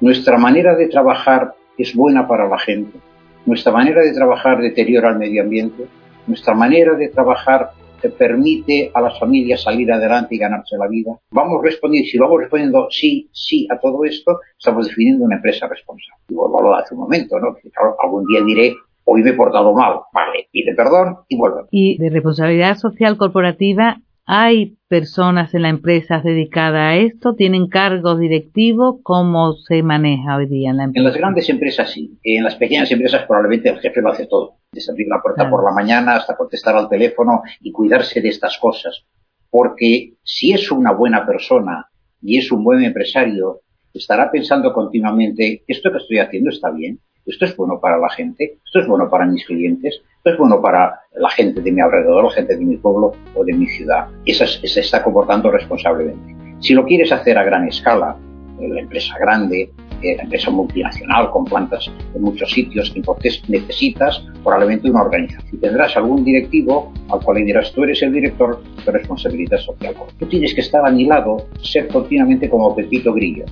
Nuestra 0.00 0.38
manera 0.38 0.74
de 0.74 0.88
trabajar 0.88 1.54
es 1.76 1.94
buena 1.94 2.26
para 2.26 2.48
la 2.48 2.58
gente. 2.58 2.98
Nuestra 3.46 3.72
manera 3.72 4.02
de 4.02 4.12
trabajar 4.12 4.60
deteriora 4.60 5.10
el 5.10 5.18
medio 5.18 5.42
ambiente. 5.42 5.86
Nuestra 6.26 6.54
manera 6.54 6.94
de 6.94 7.08
trabajar 7.08 7.70
permite 8.08 8.90
a 8.94 9.00
las 9.02 9.18
familias 9.18 9.62
salir 9.62 9.92
adelante 9.92 10.34
y 10.34 10.38
ganarse 10.38 10.76
la 10.78 10.88
vida. 10.88 11.18
Vamos 11.30 11.62
respondiendo, 11.62 12.08
si 12.08 12.18
vamos 12.18 12.40
respondiendo 12.40 12.86
sí, 12.90 13.28
sí 13.32 13.68
a 13.70 13.78
todo 13.78 14.04
esto, 14.04 14.40
estamos 14.58 14.86
definiendo 14.86 15.24
una 15.24 15.36
empresa 15.36 15.66
responsable. 15.68 16.22
Y 16.28 16.34
vuelvo 16.34 16.60
a 16.60 16.62
lo 16.62 16.74
hace 16.74 16.94
un 16.94 17.00
momento, 17.00 17.38
¿no? 17.38 17.54
Que 17.54 17.70
algún 18.02 18.24
día 18.26 18.42
diré 18.42 18.74
hoy 19.04 19.22
me 19.22 19.30
he 19.30 19.34
portado 19.34 19.72
mal, 19.74 20.00
vale, 20.12 20.48
pide 20.52 20.74
perdón 20.74 21.18
y 21.28 21.36
vuelve. 21.36 21.62
Y 21.70 21.98
de 21.98 22.10
responsabilidad 22.10 22.76
social 22.76 23.16
corporativa 23.16 23.98
¿Hay 24.32 24.76
personas 24.86 25.54
en 25.54 25.62
la 25.62 25.70
empresa 25.70 26.20
dedicadas 26.22 26.80
a 26.80 26.96
esto? 26.96 27.34
¿Tienen 27.34 27.66
cargos 27.66 28.20
directivos? 28.20 29.00
¿Cómo 29.02 29.54
se 29.54 29.82
maneja 29.82 30.36
hoy 30.36 30.46
día 30.46 30.70
en 30.70 30.76
la 30.76 30.84
empresa? 30.84 31.00
En 31.00 31.04
las 31.04 31.16
grandes 31.16 31.48
empresas 31.48 31.90
sí. 31.90 32.16
En 32.22 32.44
las 32.44 32.54
pequeñas 32.54 32.92
empresas 32.92 33.24
probablemente 33.26 33.70
el 33.70 33.80
jefe 33.80 34.00
lo 34.00 34.12
hace 34.12 34.26
todo. 34.26 34.58
Desde 34.70 34.92
abrir 34.92 35.08
la 35.08 35.20
puerta 35.20 35.50
por 35.50 35.64
la 35.64 35.72
mañana 35.72 36.14
hasta 36.14 36.36
contestar 36.36 36.76
al 36.76 36.88
teléfono 36.88 37.42
y 37.60 37.72
cuidarse 37.72 38.20
de 38.20 38.28
estas 38.28 38.56
cosas. 38.58 39.04
Porque 39.50 40.14
si 40.22 40.52
es 40.52 40.70
una 40.70 40.92
buena 40.92 41.26
persona 41.26 41.86
y 42.22 42.38
es 42.38 42.52
un 42.52 42.62
buen 42.62 42.84
empresario, 42.84 43.62
estará 43.92 44.30
pensando 44.30 44.72
continuamente, 44.72 45.64
esto 45.66 45.90
que 45.90 45.98
estoy 45.98 46.18
haciendo 46.18 46.50
está 46.50 46.70
bien, 46.70 47.00
esto 47.26 47.44
es 47.44 47.56
bueno 47.56 47.80
para 47.80 47.98
la 47.98 48.08
gente, 48.10 48.58
esto 48.64 48.80
es 48.80 48.86
bueno 48.86 49.08
para 49.08 49.26
mis 49.26 49.44
clientes, 49.44 50.02
esto 50.16 50.30
es 50.30 50.38
bueno 50.38 50.60
para 50.60 51.00
la 51.14 51.30
gente 51.30 51.60
de 51.60 51.72
mi 51.72 51.80
alrededor, 51.80 52.24
la 52.24 52.30
gente 52.30 52.56
de 52.56 52.64
mi 52.64 52.76
pueblo 52.76 53.12
o 53.34 53.44
de 53.44 53.52
mi 53.52 53.66
ciudad. 53.66 54.08
Y 54.24 54.34
se 54.34 54.80
está 54.80 55.02
comportando 55.02 55.50
responsablemente. 55.50 56.34
Si 56.60 56.74
lo 56.74 56.84
quieres 56.84 57.12
hacer 57.12 57.38
a 57.38 57.44
gran 57.44 57.66
escala, 57.68 58.16
la 58.60 58.80
empresa 58.80 59.16
grande, 59.18 59.70
la 60.02 60.22
empresa 60.22 60.50
multinacional 60.50 61.30
con 61.30 61.44
plantas 61.44 61.90
en 62.14 62.22
muchos 62.22 62.50
sitios, 62.50 62.92
entonces 62.94 63.42
necesitas 63.48 64.24
probablemente 64.42 64.90
una 64.90 65.02
organización. 65.02 65.60
Tendrás 65.60 65.96
algún 65.96 66.24
directivo 66.24 66.92
al 67.10 67.20
cual 67.20 67.38
le 67.38 67.44
dirás 67.44 67.72
tú 67.72 67.84
eres 67.84 68.02
el 68.02 68.12
director 68.12 68.62
de 68.84 68.92
responsabilidad 68.92 69.58
social. 69.58 69.94
Tú 70.18 70.26
tienes 70.26 70.54
que 70.54 70.60
estar 70.60 70.86
a 70.86 70.90
mi 70.90 71.06
lado, 71.06 71.46
ser 71.62 71.88
continuamente 71.88 72.48
como 72.48 72.74
Pepito 72.74 73.12
Grillo 73.12 73.44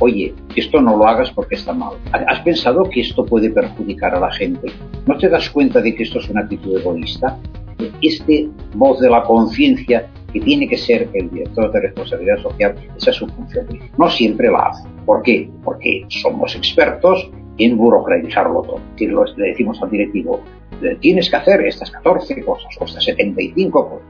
oye, 0.00 0.34
esto 0.54 0.80
no 0.80 0.96
lo 0.96 1.06
hagas 1.06 1.30
porque 1.30 1.56
está 1.56 1.72
mal. 1.72 1.94
¿Has 2.12 2.40
pensado 2.40 2.84
que 2.84 3.00
esto 3.00 3.24
puede 3.24 3.50
perjudicar 3.50 4.14
a 4.14 4.20
la 4.20 4.32
gente? 4.32 4.68
¿No 5.06 5.16
te 5.16 5.28
das 5.28 5.50
cuenta 5.50 5.80
de 5.80 5.94
que 5.94 6.02
esto 6.02 6.18
es 6.18 6.28
una 6.28 6.42
actitud 6.42 6.78
egoísta? 6.78 7.38
Este 8.00 8.48
voz 8.74 9.00
de 9.00 9.10
la 9.10 9.22
conciencia 9.22 10.08
que 10.32 10.40
tiene 10.40 10.68
que 10.68 10.76
ser 10.76 11.08
el 11.12 11.30
director 11.30 11.70
de 11.72 11.80
responsabilidad 11.80 12.38
social, 12.42 12.74
esa 12.96 13.10
es 13.10 13.16
su 13.16 13.26
función. 13.26 13.66
No 13.98 14.08
siempre 14.08 14.50
la 14.50 14.68
hace. 14.68 14.88
¿Por 15.04 15.22
qué? 15.22 15.50
Porque 15.64 16.04
somos 16.08 16.54
expertos 16.56 17.30
en 17.58 17.76
burocratizarlo 17.76 18.62
todo. 18.62 18.80
Si 18.96 19.06
le 19.06 19.48
decimos 19.48 19.82
al 19.82 19.90
directivo, 19.90 20.40
tienes 21.00 21.30
que 21.30 21.36
hacer 21.36 21.60
estas 21.62 21.90
14 21.90 22.42
cosas 22.44 22.68
o 22.80 22.84
estas 22.84 23.04
75 23.04 23.88
cosas. 23.88 24.06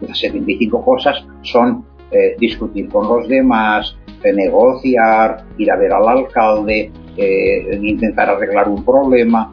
Estas 0.00 0.18
75 0.18 0.84
cosas 0.84 1.24
son 1.42 1.84
eh, 2.10 2.36
discutir 2.38 2.88
con 2.88 3.08
los 3.08 3.28
demás, 3.28 3.96
negociar, 4.32 5.44
ir 5.58 5.70
a 5.70 5.76
ver 5.76 5.92
al 5.92 6.08
alcalde, 6.08 6.90
eh, 7.16 7.78
intentar 7.82 8.28
arreglar 8.30 8.68
un 8.68 8.84
problema. 8.84 9.52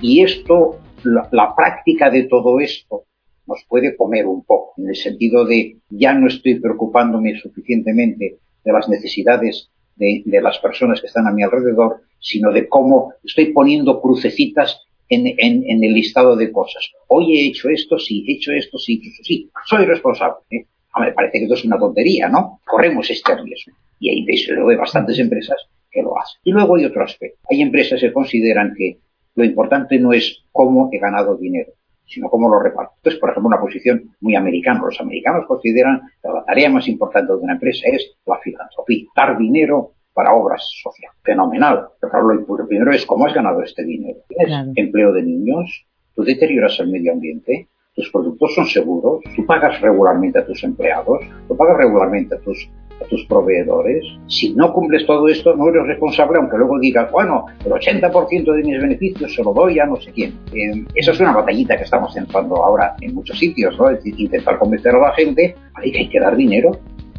Y 0.00 0.22
esto, 0.22 0.78
la, 1.04 1.54
práctica 1.54 2.10
de 2.10 2.24
todo 2.24 2.60
esto 2.60 3.04
nos 3.46 3.64
puede 3.68 3.96
comer 3.96 4.26
un 4.26 4.44
poco, 4.44 4.74
en 4.78 4.88
el 4.88 4.96
sentido 4.96 5.44
de 5.44 5.76
ya 5.88 6.12
no 6.12 6.26
estoy 6.26 6.58
preocupándome 6.60 7.38
suficientemente 7.38 8.38
de 8.64 8.72
las 8.72 8.88
necesidades 8.88 9.70
de, 9.94 10.22
las 10.42 10.58
personas 10.58 11.00
que 11.00 11.06
están 11.06 11.26
a 11.26 11.32
mi 11.32 11.42
alrededor, 11.42 12.02
sino 12.18 12.52
de 12.52 12.68
cómo 12.68 13.12
estoy 13.24 13.52
poniendo 13.52 14.00
crucecitas 14.00 14.82
en, 15.08 15.26
en, 15.38 15.84
el 15.84 15.94
listado 15.94 16.36
de 16.36 16.50
cosas. 16.50 16.90
Hoy 17.08 17.36
he 17.36 17.46
hecho 17.46 17.68
esto, 17.68 17.98
sí, 17.98 18.24
he 18.26 18.34
hecho 18.34 18.52
esto, 18.52 18.78
sí, 18.78 19.00
sí, 19.22 19.48
soy 19.64 19.84
responsable. 19.86 20.38
¿eh? 20.50 20.66
Me 21.00 21.12
parece 21.12 21.38
que 21.38 21.44
esto 21.44 21.54
es 21.54 21.64
una 21.64 21.78
tontería, 21.78 22.28
¿no? 22.28 22.60
Corremos 22.64 23.10
este 23.10 23.34
riesgo. 23.36 23.72
Y 23.98 24.10
hay, 24.10 24.24
desde 24.24 24.54
luego, 24.54 24.70
hay 24.70 24.76
bastantes 24.76 25.18
empresas 25.18 25.56
que 25.90 26.02
lo 26.02 26.18
hacen. 26.18 26.40
Y 26.44 26.52
luego 26.52 26.76
hay 26.76 26.84
otro 26.84 27.04
aspecto. 27.04 27.38
Hay 27.50 27.62
empresas 27.62 28.00
que 28.00 28.12
consideran 28.12 28.74
que 28.76 28.98
lo 29.34 29.44
importante 29.44 29.98
no 29.98 30.12
es 30.12 30.44
cómo 30.52 30.88
he 30.92 30.98
ganado 30.98 31.36
dinero, 31.36 31.72
sino 32.06 32.28
cómo 32.28 32.48
lo 32.48 32.58
reparto. 32.58 32.94
Entonces, 32.96 33.20
por 33.20 33.30
ejemplo, 33.30 33.48
una 33.48 33.60
posición 33.60 34.10
muy 34.20 34.34
americana. 34.34 34.80
Los 34.84 35.00
americanos 35.00 35.44
consideran 35.46 36.00
que 36.22 36.28
la 36.28 36.44
tarea 36.44 36.70
más 36.70 36.88
importante 36.88 37.32
de 37.32 37.38
una 37.38 37.54
empresa 37.54 37.86
es 37.92 38.16
la 38.26 38.38
filantropía, 38.38 39.04
dar 39.14 39.38
dinero 39.38 39.92
para 40.14 40.32
obras 40.32 40.66
sociales. 40.82 41.16
Fenomenal. 41.22 41.88
Pero 42.00 42.10
claro, 42.10 42.32
lo 42.32 42.68
primero 42.68 42.92
es 42.92 43.04
cómo 43.04 43.26
has 43.26 43.34
ganado 43.34 43.62
este 43.62 43.84
dinero. 43.84 44.20
¿Tienes 44.28 44.68
empleo 44.74 45.12
de 45.12 45.22
niños? 45.22 45.86
¿Tú 46.14 46.24
deterioras 46.24 46.80
el 46.80 46.88
medio 46.88 47.12
ambiente? 47.12 47.68
Tus 47.96 48.10
productos 48.10 48.54
son 48.54 48.66
seguros, 48.66 49.20
tú 49.34 49.44
pagas 49.46 49.80
regularmente 49.80 50.38
a 50.38 50.46
tus 50.46 50.62
empleados, 50.62 51.18
tú 51.48 51.56
pagas 51.56 51.78
regularmente 51.78 52.34
a 52.34 52.38
tus, 52.38 52.68
a 53.02 53.06
tus 53.06 53.24
proveedores. 53.24 54.04
Si 54.26 54.54
no 54.54 54.70
cumples 54.72 55.06
todo 55.06 55.26
esto, 55.28 55.56
no 55.56 55.68
eres 55.70 55.86
responsable, 55.86 56.38
aunque 56.38 56.58
luego 56.58 56.78
digas, 56.78 57.10
bueno, 57.10 57.46
el 57.64 57.72
80% 57.72 58.52
de 58.52 58.62
mis 58.62 58.78
beneficios 58.78 59.34
se 59.34 59.42
lo 59.42 59.54
doy 59.54 59.78
a 59.78 59.86
no 59.86 59.96
sé 59.96 60.12
quién. 60.12 60.34
Eh, 60.52 60.84
esa 60.94 61.12
es 61.12 61.20
una 61.20 61.32
batallita 61.32 61.78
que 61.78 61.84
estamos 61.84 62.14
entrando 62.18 62.56
ahora 62.62 62.94
en 63.00 63.14
muchos 63.14 63.38
sitios, 63.38 63.78
¿no? 63.78 63.88
Es 63.88 63.96
decir, 63.96 64.14
intentar 64.20 64.58
convencer 64.58 64.94
a 64.94 64.98
la 64.98 65.12
gente 65.14 65.56
hay 65.74 65.90
que 65.90 65.98
hay 65.98 66.08
que 66.10 66.20
dar 66.20 66.36
dinero, 66.36 66.72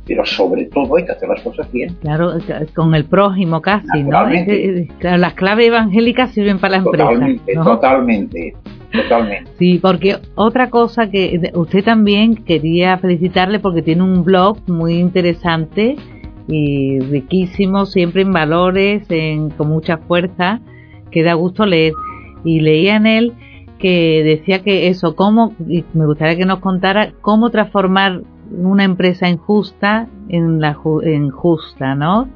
pero 0.05 0.23
sobre 0.25 0.65
todo 0.65 0.95
hay 0.95 1.05
que 1.05 1.11
hacer 1.11 1.27
las 1.27 1.41
cosas 1.41 1.71
bien. 1.71 1.95
Claro, 2.01 2.33
con 2.75 2.93
el 2.93 3.05
prójimo 3.05 3.61
casi, 3.61 4.03
¿no? 4.03 4.29
las 5.01 5.33
claves 5.33 5.67
evangélicas 5.67 6.31
sirven 6.31 6.59
para 6.59 6.77
la 6.77 6.83
empresa. 6.83 7.09
Totalmente, 7.09 7.53
totalmente. 7.55 8.53
Totalmente. 8.91 9.51
Sí, 9.57 9.79
porque 9.79 10.17
otra 10.35 10.69
cosa 10.69 11.09
que 11.09 11.51
usted 11.53 11.83
también 11.83 12.35
quería 12.35 12.97
felicitarle 12.97 13.59
porque 13.59 13.81
tiene 13.81 14.03
un 14.03 14.23
blog 14.23 14.57
muy 14.67 14.95
interesante 14.95 15.95
y 16.47 16.99
riquísimo, 16.99 17.85
siempre 17.85 18.21
en 18.21 18.31
valores, 18.31 19.05
en, 19.09 19.49
con 19.49 19.67
mucha 19.69 19.97
fuerza, 19.97 20.61
que 21.11 21.23
da 21.23 21.33
gusto 21.33 21.65
leer. 21.65 21.93
Y 22.45 22.61
leía 22.61 22.95
en 22.95 23.05
él 23.07 23.33
que 23.79 24.23
decía 24.23 24.63
que 24.63 24.87
eso, 24.87 25.15
cómo, 25.15 25.53
me 25.93 26.05
gustaría 26.05 26.37
que 26.37 26.45
nos 26.45 26.59
contara 26.59 27.11
cómo 27.21 27.49
transformar 27.49 28.21
una 28.51 28.83
empresa 28.83 29.27
injusta 29.27 30.07
en 30.29 30.61
la 30.61 30.77
en 31.03 31.29
justa, 31.29 31.95
¿no? 31.95 32.27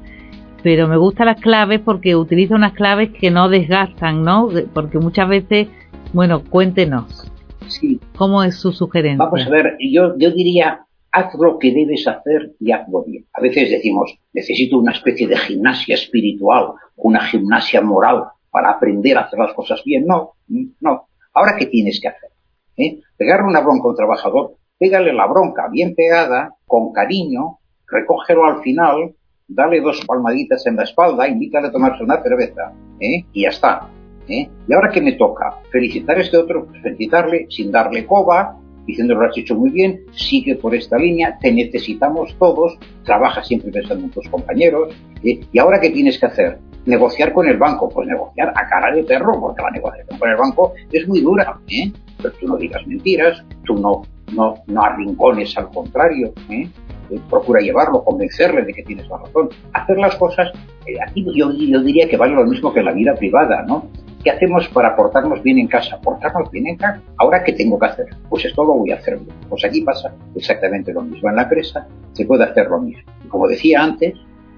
Pero 0.62 0.86
me 0.86 0.96
gustan 0.96 1.26
las 1.26 1.40
claves 1.40 1.80
porque 1.80 2.14
utiliza 2.14 2.54
unas 2.54 2.74
claves 2.74 3.10
que 3.10 3.30
no 3.30 3.48
desgastan, 3.48 4.22
¿no? 4.22 4.48
Porque 4.72 4.98
muchas 4.98 5.28
veces 5.28 5.68
bueno, 6.12 6.42
cuéntenos. 6.44 7.30
Sí. 7.68 8.00
¿Cómo 8.16 8.42
es 8.42 8.56
su 8.56 8.72
sugerencia? 8.72 9.24
Vamos 9.24 9.46
a 9.46 9.50
ver, 9.50 9.76
yo, 9.80 10.16
yo 10.18 10.30
diría, 10.30 10.84
haz 11.10 11.34
lo 11.38 11.58
que 11.58 11.72
debes 11.72 12.06
hacer 12.06 12.52
y 12.58 12.72
hazlo 12.72 13.04
bien. 13.04 13.26
A 13.32 13.40
veces 13.40 13.70
decimos, 13.70 14.18
necesito 14.32 14.78
una 14.78 14.92
especie 14.92 15.26
de 15.26 15.36
gimnasia 15.36 15.94
espiritual, 15.94 16.72
una 16.96 17.20
gimnasia 17.26 17.80
moral 17.80 18.24
para 18.50 18.70
aprender 18.72 19.16
a 19.16 19.22
hacer 19.22 19.38
las 19.38 19.54
cosas 19.54 19.82
bien. 19.84 20.06
No, 20.06 20.32
no. 20.80 21.06
Ahora, 21.34 21.56
¿qué 21.58 21.66
tienes 21.66 22.00
que 22.00 22.08
hacer? 22.08 22.30
¿Eh? 22.76 23.00
Pegarle 23.16 23.48
una 23.48 23.60
bronca 23.60 23.84
a 23.84 23.90
un 23.90 23.96
trabajador, 23.96 24.56
pégale 24.78 25.12
la 25.12 25.26
bronca 25.26 25.68
bien 25.70 25.94
pegada, 25.94 26.54
con 26.66 26.92
cariño, 26.92 27.58
recógelo 27.86 28.44
al 28.44 28.62
final, 28.62 29.14
dale 29.46 29.80
dos 29.80 30.04
palmaditas 30.06 30.66
en 30.66 30.76
la 30.76 30.84
espalda, 30.84 31.28
invítale 31.28 31.68
a 31.68 31.72
tomarse 31.72 32.02
una 32.02 32.22
cerveza, 32.22 32.72
¿eh? 33.00 33.24
y 33.32 33.42
ya 33.42 33.50
está. 33.50 33.88
¿Eh? 34.28 34.48
¿Y 34.68 34.72
ahora 34.72 34.90
qué 34.90 35.00
me 35.00 35.12
toca? 35.12 35.56
Felicitar 35.70 36.18
a 36.18 36.20
este 36.20 36.36
otro, 36.36 36.66
pues 36.66 36.82
felicitarle 36.82 37.46
sin 37.50 37.70
darle 37.70 38.06
coba, 38.06 38.56
diciendo 38.86 39.14
lo 39.14 39.26
has 39.26 39.36
hecho 39.36 39.54
muy 39.54 39.70
bien, 39.70 40.00
sigue 40.12 40.56
por 40.56 40.74
esta 40.74 40.98
línea, 40.98 41.38
te 41.40 41.52
necesitamos 41.52 42.34
todos, 42.38 42.78
trabaja 43.04 43.42
siempre 43.42 43.70
pensando 43.70 44.04
en 44.04 44.10
tus 44.10 44.28
compañeros. 44.28 44.94
¿eh? 45.24 45.40
¿Y 45.52 45.58
ahora 45.58 45.80
qué 45.80 45.90
tienes 45.90 46.18
que 46.18 46.26
hacer? 46.26 46.58
Negociar 46.84 47.32
con 47.32 47.46
el 47.48 47.58
banco, 47.58 47.88
pues 47.88 48.08
negociar 48.08 48.52
a 48.56 48.68
cara 48.68 48.94
de 48.94 49.04
perro, 49.04 49.40
porque 49.40 49.62
la 49.62 49.70
negociación 49.70 50.18
con 50.18 50.28
el 50.28 50.36
banco 50.36 50.72
es 50.90 51.06
muy 51.06 51.20
dura, 51.20 51.58
¿eh? 51.68 51.92
pero 52.20 52.34
tú 52.34 52.48
no 52.48 52.56
digas 52.56 52.84
mentiras, 52.86 53.44
tú 53.64 53.74
no, 53.74 54.02
no, 54.34 54.54
no 54.66 54.82
arrincones 54.82 55.56
al 55.56 55.68
contrario, 55.68 56.32
¿eh? 56.50 56.68
Procura 57.28 57.60
llevarlo, 57.60 58.02
convencerle 58.02 58.62
de 58.62 58.72
que 58.72 58.82
tienes 58.84 59.06
la 59.08 59.18
razón. 59.18 59.50
Hacer 59.74 59.98
las 59.98 60.16
cosas, 60.16 60.50
aquí 61.06 61.26
yo, 61.34 61.52
yo, 61.52 61.82
diría 61.82 62.08
que 62.08 62.16
vale 62.16 62.34
lo 62.34 62.46
mismo 62.46 62.72
que 62.72 62.82
la 62.82 62.92
vida 62.92 63.14
privada, 63.14 63.62
¿no? 63.68 63.86
¿Qué 64.22 64.30
hacemos 64.30 64.68
para 64.68 64.94
portarnos 64.94 65.42
bien 65.42 65.58
en 65.58 65.66
casa? 65.66 66.00
¿Portarnos 66.00 66.48
bien 66.52 66.68
en 66.68 66.76
casa? 66.76 67.02
¿Ahora 67.18 67.42
qué 67.42 67.52
tengo 67.54 67.76
que 67.76 67.86
hacer? 67.86 68.06
Pues 68.28 68.44
esto 68.44 68.62
lo 68.62 68.74
voy 68.74 68.92
a 68.92 68.96
hacer. 68.96 69.18
Pues 69.48 69.64
aquí 69.64 69.80
pasa 69.80 70.14
exactamente 70.36 70.92
lo 70.92 71.02
mismo. 71.02 71.28
En 71.28 71.36
la 71.36 71.42
empresa 71.42 71.88
se 72.12 72.24
puede 72.24 72.44
hacer 72.44 72.68
lo 72.68 72.80
mismo. 72.80 73.02
como 73.28 73.48
decía 73.48 73.82
antes, 73.82 74.14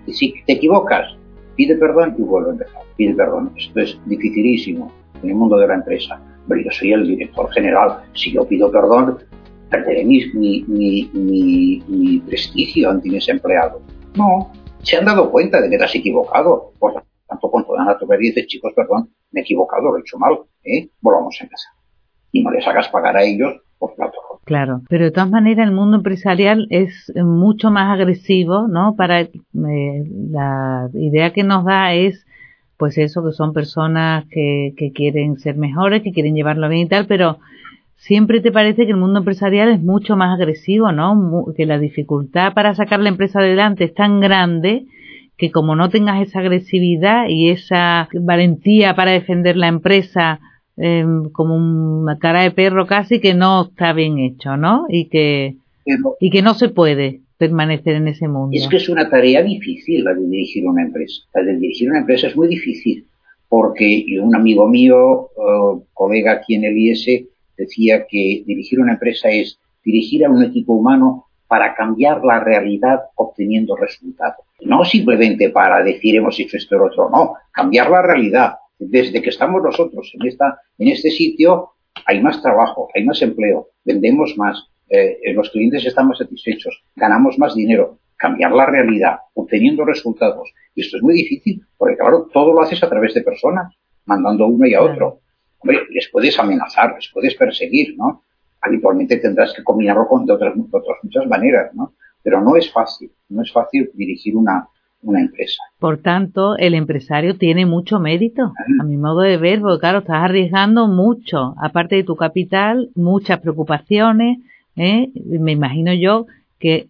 si 0.07 0.35
te 0.47 0.53
equivocas, 0.53 1.17
pide 1.57 1.77
perdón 1.77 2.15
y 2.19 2.23
vuelve 2.23 2.51
a 2.51 2.53
empezar. 2.53 2.83
Pide 2.97 3.15
perdón. 3.15 3.53
Esto 3.57 3.81
es 3.81 3.99
dificilísimo 4.05 4.93
en 5.23 5.31
el 5.31 5.35
mundo 5.35 5.57
de 5.57 5.67
la 5.67 5.75
empresa. 5.77 6.21
Pero 6.47 6.61
yo 6.61 6.71
soy 6.71 6.93
el 6.93 7.07
director 7.07 7.51
general. 7.53 8.03
Si 8.13 8.33
yo 8.33 8.47
pido 8.47 8.71
perdón, 8.71 9.19
perderé 9.71 10.05
mi, 10.05 10.21
mi, 10.35 11.11
mi, 11.15 12.23
prestigio 12.27 12.91
ante 12.91 13.09
mis 13.09 13.27
empleados. 13.31 13.81
No, 14.15 14.53
se 14.83 14.99
han 14.99 15.07
dado 15.07 15.31
cuenta 15.31 15.63
de 15.63 15.71
que 15.71 15.79
te 15.79 15.85
has 15.85 15.95
equivocado. 15.95 16.73
Por 16.79 16.93
tanto, 17.27 17.51
cuando 17.51 17.75
dan 17.75 17.89
a 17.89 17.97
tocar 17.97 18.23
y 18.23 18.29
dices, 18.29 18.47
chicos, 18.47 18.75
perdón, 18.77 19.09
me 19.35 19.41
he 19.41 19.43
equivocado, 19.43 19.91
lo 19.91 19.99
he 19.99 20.01
hecho 20.01 20.19
mal, 20.19 20.39
¿eh? 20.65 20.89
Volvamos 21.01 21.37
a 21.41 21.45
empezar. 21.45 21.73
Y 22.33 22.43
no 22.43 22.51
les 22.51 22.67
hagas 22.67 22.89
pagar 22.89 23.17
a 23.17 23.23
ellos 23.23 23.55
por 23.79 23.95
plato. 23.95 24.19
Claro, 24.45 24.83
pero 24.89 25.05
de 25.05 25.11
todas 25.11 25.31
maneras 25.31 25.67
el 25.67 25.75
mundo 25.75 25.97
empresarial 25.97 26.67
es 26.71 27.13
mucho 27.17 27.71
más 27.71 27.93
agresivo, 27.93 28.69
¿no? 28.69 28.95
Para 28.97 29.21
eh, 29.21 29.31
la 29.53 30.89
idea 30.95 31.33
que 31.33 31.43
nos 31.43 31.65
da 31.65 31.95
es 31.95 32.27
pues 32.77 32.99
eso, 32.99 33.25
que 33.25 33.33
son 33.33 33.53
personas 33.53 34.25
que, 34.31 34.75
que 34.77 34.93
quieren 34.93 35.39
ser 35.39 35.57
mejores, 35.57 36.03
que 36.03 36.13
quieren 36.13 36.35
llevarlo 36.35 36.69
bien 36.69 36.83
y 36.83 36.89
tal, 36.89 37.07
pero 37.07 37.39
siempre 37.97 38.41
te 38.41 38.53
parece 38.53 38.85
que 38.85 38.91
el 38.91 38.99
mundo 38.99 39.21
empresarial 39.21 39.71
es 39.71 39.81
mucho 39.81 40.17
más 40.17 40.39
agresivo, 40.39 40.93
¿no? 40.93 41.47
Que 41.57 41.67
la 41.67 41.79
dificultad 41.79 42.53
para 42.53 42.75
sacar 42.75 43.01
la 43.01 43.09
empresa 43.09 43.39
adelante 43.39 43.85
es 43.85 43.95
tan 43.95 44.21
grande 44.21 44.87
que 45.37 45.51
como 45.51 45.77
no 45.77 45.89
tengas 45.89 46.27
esa 46.27 46.41
agresividad 46.41 47.29
y 47.29 47.51
esa 47.51 48.09
valentía 48.13 48.95
para 48.95 49.13
defender 49.13 49.57
la 49.57 49.69
empresa 49.69 50.41
em, 50.77 51.31
como 51.31 51.57
una 51.57 52.19
cara 52.19 52.43
de 52.43 52.51
perro 52.51 52.87
casi 52.87 53.21
que 53.21 53.35
no 53.35 53.69
está 53.71 53.93
bien 53.93 54.19
hecho, 54.19 54.57
¿no? 54.57 54.87
Y 54.89 55.07
que, 55.07 55.57
y 56.21 56.31
que 56.31 56.43
no 56.43 56.55
se 56.55 56.69
puede 56.69 57.21
permanecer 57.37 57.97
en 57.97 58.09
ese 58.09 58.29
mundo. 58.29 58.51
Es 58.53 58.69
que 58.69 58.77
es 58.77 58.89
una 58.89 59.09
tarea 59.09 59.43
difícil 59.43 60.05
la 60.05 60.15
de 60.15 60.27
dirigir 60.27 60.67
una 60.67 60.83
empresa. 60.83 61.23
La 61.35 61.43
de 61.43 61.57
dirigir 61.57 61.91
una 61.91 62.01
empresa 62.01 62.29
es 62.29 62.37
muy 62.37 62.49
difícil 62.49 63.07
porque 63.49 64.05
un 64.21 64.35
amigo 64.35 64.69
mío, 64.69 65.29
eh, 65.37 65.81
colega 65.93 66.33
aquí 66.33 66.55
en 66.55 66.65
el 66.65 66.77
IS, 66.77 67.07
decía 67.57 68.07
que 68.09 68.43
dirigir 68.45 68.81
una 68.81 68.95
empresa 68.95 69.29
es 69.31 69.59
dirigir 69.85 70.25
a 70.25 70.31
un 70.31 70.43
equipo 70.43 70.75
humano 70.75 71.24
para 71.47 71.75
cambiar 71.75 72.25
la 72.25 72.41
realidad 72.41 73.01
obteniendo 73.17 73.77
resultados. 73.77 74.45
No 74.61 74.85
simplemente 74.85 75.51
para 75.51 75.83
decir 75.83 76.17
hemos 76.17 76.39
hecho 76.41 76.57
esto 76.57 76.77
o 76.77 76.87
otro, 76.87 77.11
no, 77.11 77.35
cambiar 77.53 77.91
la 77.91 78.03
realidad. 78.03 78.55
Desde 78.79 79.23
que 79.23 79.31
estamos 79.31 79.63
nosotros 79.63 80.11
en, 80.15 80.27
esta, 80.27 80.61
en 80.79 80.89
este 80.89 81.11
sitio 81.11 81.71
hay 82.07 82.21
más 82.21 82.43
trabajo, 82.43 82.89
hay 82.95 83.05
más 83.05 83.23
empleo, 83.23 83.69
vendemos 83.85 84.37
más, 84.37 84.69
eh, 84.89 85.33
los 85.33 85.51
clientes 85.51 85.87
están 85.87 86.09
más 86.09 86.19
satisfechos, 86.19 86.85
ganamos 86.97 87.39
más 87.39 87.55
dinero, 87.55 87.99
cambiar 88.17 88.53
la 88.53 88.67
realidad, 88.67 89.19
obteniendo 89.35 89.85
resultados. 89.85 90.53
Y 90.75 90.83
esto 90.83 90.97
es 90.97 91.03
muy 91.03 91.15
difícil, 91.15 91.65
porque 91.77 91.97
claro, 91.97 92.29
todo 92.33 92.53
lo 92.53 92.63
haces 92.63 92.83
a 92.83 92.89
través 92.89 93.15
de 93.15 93.23
personas, 93.23 93.75
mandando 94.07 94.45
a 94.45 94.49
uno 94.49 94.67
y 94.67 94.75
a 94.75 94.83
otro. 94.83 95.21
Hombre, 95.59 95.81
les 95.91 96.09
puedes 96.11 96.39
amenazar, 96.39 96.95
les 96.95 97.09
puedes 97.13 97.35
perseguir, 97.35 97.97
¿no? 97.97 98.25
Habitualmente 98.65 99.19
tendrás 99.19 99.53
que 99.55 99.63
combinarlo 99.63 100.07
con 100.07 100.25
de 100.25 100.33
otras, 100.33 100.55
otras 100.71 100.99
muchas 101.03 101.27
maneras, 101.27 101.75
¿no? 101.75 101.93
Pero 102.23 102.41
no 102.41 102.57
es 102.57 102.73
fácil, 102.73 103.11
no 103.29 103.43
es 103.43 103.53
fácil 103.53 103.91
dirigir 103.95 104.37
una, 104.37 104.69
una 105.03 105.21
empresa. 105.21 105.63
Por 105.79 105.99
tanto, 105.99 106.57
el 106.57 106.75
empresario 106.75 107.37
tiene 107.37 107.67
mucho 107.67 108.01
mérito, 108.01 108.53
a 108.81 108.85
mi 108.85 108.97
modo 108.97 109.21
de 109.21 109.37
ver, 109.37 109.61
porque 109.61 109.81
claro, 109.81 109.99
estás 109.99 110.23
arriesgando 110.23 110.89
mucho, 110.89 111.55
aparte 111.61 111.97
de 111.97 112.05
tu 112.05 112.17
capital, 112.17 112.91
muchas 112.95 113.41
preocupaciones, 113.41 114.39
¿eh? 114.77 115.11
me 115.25 115.53
imagino 115.53 115.93
yo 115.93 116.27
que 116.59 116.89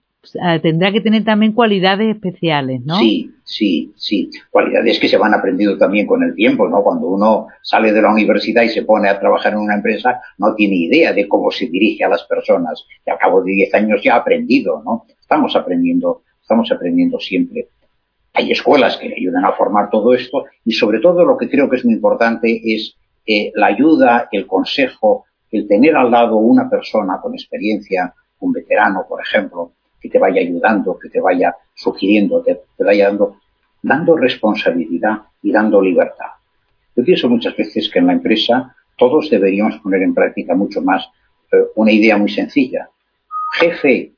tendrá 0.62 0.92
que 0.92 1.00
tener 1.00 1.24
también 1.24 1.52
cualidades 1.52 2.14
especiales, 2.14 2.80
¿no? 2.84 2.98
Sí, 2.98 3.30
sí, 3.44 3.92
sí. 3.96 4.30
Cualidades 4.50 4.98
que 4.98 5.08
se 5.08 5.16
van 5.16 5.34
aprendiendo 5.34 5.76
también 5.78 6.06
con 6.06 6.22
el 6.22 6.34
tiempo, 6.34 6.68
¿no? 6.68 6.82
Cuando 6.82 7.06
uno 7.08 7.46
sale 7.62 7.92
de 7.92 8.02
la 8.02 8.12
universidad 8.12 8.62
y 8.62 8.68
se 8.68 8.82
pone 8.82 9.08
a 9.08 9.18
trabajar 9.18 9.52
en 9.52 9.60
una 9.60 9.74
empresa, 9.74 10.20
no 10.38 10.54
tiene 10.54 10.76
idea 10.76 11.12
de 11.12 11.28
cómo 11.28 11.50
se 11.50 11.66
dirige 11.66 12.04
a 12.04 12.08
las 12.08 12.24
personas. 12.24 12.84
Y 13.06 13.10
al 13.10 13.18
cabo 13.18 13.42
de 13.42 13.52
10 13.52 13.74
años 13.74 14.02
ya 14.02 14.14
ha 14.14 14.18
aprendido, 14.18 14.82
¿no? 14.84 15.06
Estamos 15.20 15.54
aprendiendo, 15.56 16.22
estamos 16.40 16.70
aprendiendo 16.70 17.18
siempre. 17.18 17.68
Hay 18.32 18.50
escuelas 18.50 18.96
que 18.96 19.14
ayudan 19.16 19.44
a 19.44 19.52
formar 19.52 19.90
todo 19.90 20.12
esto 20.14 20.44
y 20.64 20.72
sobre 20.72 21.00
todo 21.00 21.24
lo 21.24 21.36
que 21.36 21.48
creo 21.48 21.70
que 21.70 21.76
es 21.76 21.84
muy 21.84 21.94
importante 21.94 22.60
es 22.64 22.96
eh, 23.26 23.52
la 23.54 23.66
ayuda, 23.66 24.28
el 24.32 24.46
consejo, 24.46 25.24
el 25.50 25.68
tener 25.68 25.96
al 25.96 26.10
lado 26.10 26.36
una 26.36 26.68
persona 26.68 27.20
con 27.22 27.34
experiencia, 27.34 28.12
un 28.40 28.52
veterano, 28.52 29.06
por 29.08 29.22
ejemplo, 29.22 29.72
que 30.04 30.10
te 30.10 30.18
vaya 30.18 30.42
ayudando, 30.42 30.98
que 30.98 31.08
te 31.08 31.18
vaya 31.18 31.56
sugiriendo, 31.74 32.42
te, 32.42 32.60
te 32.76 32.84
vaya 32.84 33.06
dando, 33.06 33.38
dando 33.80 34.14
responsabilidad 34.18 35.22
y 35.42 35.50
dando 35.50 35.80
libertad. 35.80 36.26
Yo 36.94 37.02
pienso 37.02 37.26
muchas 37.30 37.56
veces 37.56 37.88
que 37.88 38.00
en 38.00 38.08
la 38.08 38.12
empresa 38.12 38.76
todos 38.98 39.30
deberíamos 39.30 39.78
poner 39.78 40.02
en 40.02 40.12
práctica 40.12 40.54
mucho 40.54 40.82
más 40.82 41.08
eh, 41.50 41.56
una 41.76 41.90
idea 41.90 42.18
muy 42.18 42.28
sencilla. 42.28 42.90
Jefe, 43.58 44.12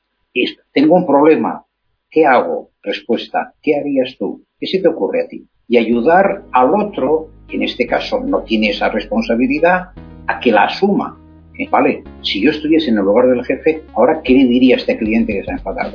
tengo 0.73 0.95
un 0.95 1.07
problema, 1.07 1.63
¿qué 2.11 2.25
hago? 2.25 2.71
Respuesta, 2.83 3.53
¿qué 3.63 3.77
harías 3.77 4.17
tú? 4.19 4.43
¿Qué 4.59 4.67
se 4.67 4.81
te 4.81 4.89
ocurre 4.89 5.23
a 5.23 5.27
ti? 5.29 5.47
Y 5.69 5.77
ayudar 5.77 6.43
al 6.51 6.75
otro, 6.75 7.29
que 7.47 7.55
en 7.55 7.63
este 7.63 7.87
caso 7.87 8.19
no 8.19 8.41
tiene 8.41 8.71
esa 8.71 8.89
responsabilidad, 8.89 9.91
a 10.27 10.39
que 10.41 10.51
la 10.51 10.65
asuma 10.65 11.17
eh, 11.57 11.67
vale, 11.69 12.03
si 12.21 12.41
yo 12.41 12.51
estuviese 12.51 12.89
en 12.89 12.97
el 12.97 13.03
lugar 13.03 13.27
del 13.27 13.43
jefe, 13.43 13.83
ahora, 13.95 14.21
¿qué 14.23 14.33
le 14.33 14.45
diría 14.45 14.75
a 14.75 14.79
este 14.79 14.97
cliente 14.97 15.33
que 15.33 15.43
se 15.43 15.51
ha 15.51 15.55
enfadado? 15.55 15.93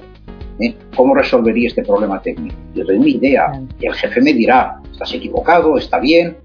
¿Eh? 0.60 0.74
¿Cómo 0.96 1.14
resolvería 1.14 1.68
este 1.68 1.82
problema 1.82 2.20
técnico? 2.20 2.56
Yo 2.74 2.84
doy 2.84 2.98
mi 2.98 3.12
idea 3.12 3.52
y 3.80 3.86
el 3.86 3.94
jefe 3.94 4.20
me 4.20 4.32
dirá, 4.32 4.80
estás 4.90 5.14
equivocado, 5.14 5.78
está 5.78 5.98
bien, 5.98 6.36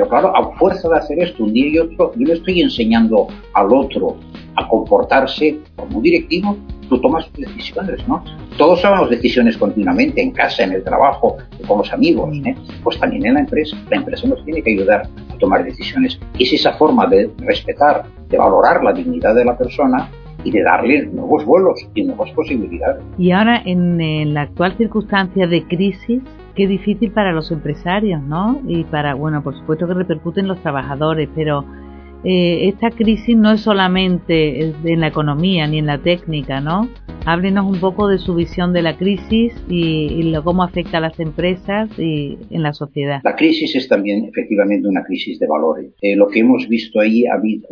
pero 0.00 0.08
claro, 0.08 0.34
a 0.34 0.56
fuerza 0.56 0.88
de 0.88 0.96
hacer 0.96 1.22
esto 1.22 1.44
un 1.44 1.52
día 1.52 1.68
y 1.68 1.78
otro, 1.78 2.12
yo 2.16 2.26
le 2.26 2.32
estoy 2.32 2.62
enseñando 2.62 3.28
al 3.52 3.70
otro 3.70 4.16
a 4.56 4.66
comportarse 4.66 5.58
como 5.76 5.98
un 5.98 6.02
directivo, 6.02 6.56
tú 6.88 6.98
tomas 7.02 7.30
decisiones, 7.36 8.08
¿no? 8.08 8.24
Todos 8.56 8.80
tomamos 8.80 9.10
decisiones 9.10 9.58
continuamente, 9.58 10.22
en 10.22 10.30
casa, 10.30 10.64
en 10.64 10.72
el 10.72 10.84
trabajo, 10.84 11.36
con 11.68 11.78
los 11.78 11.92
amigos, 11.92 12.34
¿eh? 12.46 12.54
pues 12.82 12.98
también 12.98 13.26
en 13.26 13.34
la 13.34 13.40
empresa. 13.40 13.76
La 13.90 13.98
empresa 13.98 14.26
nos 14.26 14.42
tiene 14.46 14.62
que 14.62 14.70
ayudar 14.70 15.02
a 15.02 15.36
tomar 15.36 15.64
decisiones. 15.64 16.18
Y 16.38 16.44
es 16.44 16.54
esa 16.54 16.72
forma 16.78 17.06
de 17.06 17.30
respetar, 17.40 18.04
de 18.30 18.38
valorar 18.38 18.82
la 18.82 18.94
dignidad 18.94 19.34
de 19.34 19.44
la 19.44 19.58
persona 19.58 20.08
y 20.44 20.50
de 20.50 20.62
darle 20.62 21.06
nuevos 21.06 21.44
vuelos 21.44 21.88
y 21.94 22.04
nuevas 22.04 22.30
posibilidades. 22.32 23.02
Y 23.18 23.30
ahora, 23.32 23.62
en, 23.64 24.34
la 24.34 24.42
actual 24.42 24.76
circunstancia 24.76 25.46
de 25.46 25.64
crisis, 25.64 26.22
qué 26.54 26.66
difícil 26.66 27.10
para 27.10 27.32
los 27.32 27.50
empresarios, 27.50 28.22
¿no? 28.22 28.60
Y 28.66 28.84
para, 28.84 29.14
bueno, 29.14 29.42
por 29.42 29.56
supuesto 29.56 29.86
que 29.86 29.94
repercuten 29.94 30.48
los 30.48 30.60
trabajadores, 30.62 31.28
pero 31.34 31.64
eh, 32.24 32.68
esta 32.68 32.90
crisis 32.90 33.36
no 33.36 33.52
es 33.52 33.62
solamente 33.62 34.74
en 34.84 35.00
la 35.00 35.08
economía 35.08 35.66
ni 35.66 35.78
en 35.78 35.86
la 35.86 35.98
técnica, 35.98 36.60
¿no? 36.60 36.88
Háblenos 37.26 37.66
un 37.66 37.80
poco 37.80 38.08
de 38.08 38.18
su 38.18 38.34
visión 38.34 38.72
de 38.72 38.82
la 38.82 38.96
crisis 38.96 39.54
y, 39.68 40.32
cómo 40.42 40.62
afecta 40.62 40.98
a 40.98 41.00
las 41.00 41.20
empresas 41.20 41.90
y 41.98 42.38
en 42.50 42.62
la 42.62 42.72
sociedad. 42.72 43.20
La 43.24 43.36
crisis 43.36 43.76
es 43.76 43.88
también 43.88 44.24
efectivamente 44.24 44.88
una 44.88 45.04
crisis 45.04 45.38
de 45.38 45.46
valores. 45.46 45.92
Eh, 46.00 46.16
lo 46.16 46.28
que 46.28 46.40
hemos 46.40 46.66
visto 46.68 46.98
ahí 46.98 47.26
ha 47.26 47.34
habido 47.34 47.68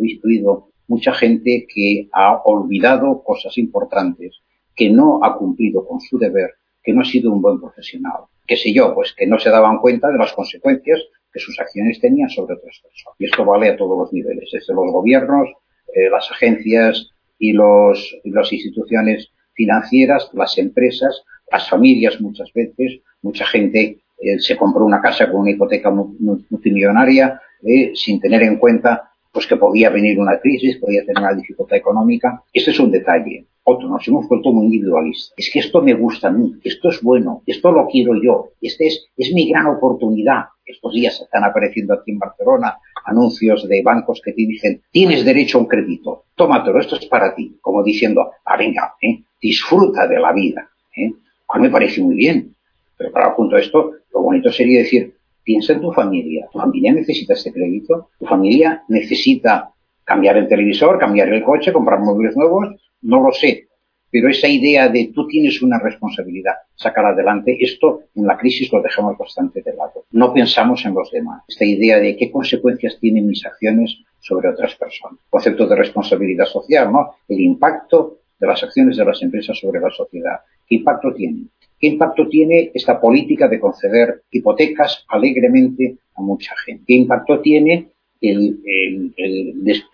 mucha 0.89 1.13
gente 1.13 1.67
que 1.73 2.09
ha 2.13 2.43
olvidado 2.45 3.23
cosas 3.23 3.57
importantes, 3.59 4.41
que 4.75 4.91
no 4.91 5.21
ha 5.23 5.37
cumplido 5.37 5.87
con 5.87 6.01
su 6.01 6.19
deber, 6.19 6.51
que 6.83 6.93
no 6.93 7.03
ha 7.03 7.05
sido 7.05 7.33
un 7.33 7.43
buen 7.43 7.61
profesional. 7.61 8.23
Qué 8.47 8.57
sé 8.57 8.73
yo, 8.73 8.95
pues 8.95 9.13
que 9.13 9.27
no 9.27 9.39
se 9.39 9.51
daban 9.51 9.79
cuenta 9.79 10.09
de 10.09 10.19
las 10.19 10.33
consecuencias 10.33 11.01
que 11.33 11.39
sus 11.39 11.59
acciones 11.61 12.01
tenían 12.01 12.31
sobre 12.31 12.55
otras 12.55 12.81
personas. 12.81 13.17
Y 13.19 13.27
esto 13.27 13.45
vale 13.45 13.69
a 13.69 13.77
todos 13.77 13.99
los 13.99 14.13
niveles, 14.13 14.49
desde 14.51 14.75
los 14.75 14.91
gobiernos, 14.91 15.49
eh, 15.95 16.09
las 16.11 16.31
agencias 16.31 17.11
y, 17.39 17.53
los, 17.53 18.17
las 18.25 18.53
instituciones 18.53 19.31
financieras, 19.53 20.31
las 20.33 20.57
empresas, 20.57 21.23
las 21.53 21.69
familias 21.69 22.21
muchas 22.21 22.51
veces. 22.55 23.01
Mucha 23.21 23.45
gente 23.45 24.01
eh, 24.21 24.39
se 24.39 24.57
compró 24.57 24.85
una 24.85 25.03
casa 25.03 25.31
con 25.31 25.43
una 25.43 25.51
hipoteca 25.51 25.91
multimillonaria 25.91 27.41
eh, 27.63 27.93
sin 27.95 28.21
tener 28.21 28.43
en 28.43 28.57
cuenta 28.57 29.08
pues 29.33 29.47
que 29.47 29.57
podía 29.57 29.91
venir 29.91 30.19
una 30.19 30.39
crisis, 30.39 30.79
podía 30.79 31.05
tener 31.05 31.23
una 31.23 31.35
dificultad 31.35 31.79
económica. 31.79 32.43
Este 32.53 32.71
es 32.71 32.81
un 32.81 32.91
detalle. 32.91 33.47
Otro, 33.65 33.89
nos 33.89 34.07
hemos 34.09 34.27
vuelto 34.27 34.51
muy 34.51 34.65
individualistas. 34.67 35.35
Es 35.37 35.51
que 35.53 35.59
esto 35.59 35.83
me 35.83 35.93
gusta 35.93 36.29
a 36.29 36.31
mí, 36.31 36.55
esto 36.65 36.89
es 36.89 37.03
bueno, 37.03 37.43
esto 37.45 37.71
lo 37.71 37.87
quiero 37.87 38.15
yo, 38.23 38.53
este 38.63 38.87
es, 38.87 39.07
es 39.17 39.33
mi 39.35 39.51
gran 39.51 39.67
oportunidad. 39.67 40.45
Estos 40.65 40.95
días 40.95 41.21
están 41.21 41.45
apareciendo 41.45 41.95
aquí 41.95 42.13
en 42.13 42.19
Barcelona 42.19 42.79
anuncios 43.05 43.69
de 43.69 43.83
bancos 43.83 44.21
que 44.25 44.33
te 44.33 44.43
dicen, 44.47 44.83
tienes 44.91 45.25
derecho 45.25 45.59
a 45.59 45.63
un 45.63 45.67
crédito, 45.67 46.25
tómatelo, 46.35 46.81
esto 46.81 46.97
es 46.97 47.07
para 47.07 47.35
ti. 47.35 47.59
Como 47.61 47.83
diciendo, 47.83 48.31
ah, 48.45 48.57
venga, 48.57 48.95
¿eh? 49.03 49.23
disfruta 49.41 50.07
de 50.07 50.19
la 50.19 50.33
vida. 50.33 50.69
¿eh? 50.97 51.13
Cual 51.47 51.63
me 51.63 51.71
parece 51.71 52.03
muy 52.03 52.17
bien. 52.17 52.55
Pero 52.97 53.13
para 53.13 53.33
junto 53.33 53.57
a 53.57 53.61
esto, 53.61 53.93
lo 54.13 54.23
bonito 54.23 54.51
sería 54.51 54.81
decir, 54.81 55.15
piensa 55.49 55.73
en 55.73 55.81
tu 55.81 55.91
familia. 55.93 56.47
Tu 56.53 56.59
familia 56.59 56.93
necesita 56.93 57.33
este 57.33 57.51
crédito. 57.51 58.11
Tu 58.19 58.27
familia 58.27 58.85
necesita 58.89 59.71
cambiar 60.05 60.37
el 60.37 60.47
televisor, 60.47 60.99
cambiar 60.99 61.33
el 61.33 61.43
coche, 61.43 61.73
comprar 61.73 62.01
móviles 62.01 62.37
nuevos, 62.37 62.69
no 63.01 63.23
lo 63.23 63.33
sé. 63.33 63.69
Pero 64.11 64.29
esa 64.29 64.47
idea 64.47 64.91
de 64.91 65.11
tú 65.15 65.27
tienes 65.27 65.63
una 65.63 65.79
responsabilidad, 65.79 66.53
sacar 66.75 67.07
adelante, 67.07 67.57
esto 67.61 68.01
en 68.15 68.27
la 68.27 68.37
crisis 68.37 68.71
lo 68.71 68.83
dejamos 68.83 69.17
bastante 69.17 69.63
de 69.63 69.73
lado. 69.75 70.05
No 70.11 70.35
pensamos 70.35 70.85
en 70.85 70.93
los 70.93 71.11
demás. 71.11 71.45
Esta 71.49 71.65
idea 71.65 71.99
de 71.99 72.15
qué 72.19 72.31
consecuencias 72.31 72.99
tienen 73.01 73.27
mis 73.27 73.47
acciones 73.47 73.97
sobre 74.21 74.51
otras 74.51 74.75
personas. 74.75 75.19
Concepto 75.31 75.67
de 75.67 75.77
responsabilidad 75.77 76.45
social, 76.45 76.93
¿no? 76.93 77.15
El 77.27 77.41
impacto 77.41 78.19
de 78.39 78.47
las 78.47 78.63
acciones 78.63 78.99
de 78.99 79.05
las 79.07 79.23
empresas 79.23 79.59
sobre 79.59 79.81
la 79.81 79.91
sociedad. 79.91 80.41
¿Qué 80.67 80.75
impacto 80.77 81.15
tiene? 81.15 81.47
¿Qué 81.79 81.87
impacto 81.87 82.29
tiene 82.29 82.71
esta 82.75 83.01
política 83.01 83.49
de 83.49 83.61
conceder 83.61 84.23
hipotecas 84.31 85.05
alegremente 85.09 85.99
a 86.17 86.23
mucha 86.23 86.53
gente? 86.65 86.85
¿Qué 86.87 86.95
impacto 86.95 87.41
tiene 87.41 87.93
el, 88.21 89.15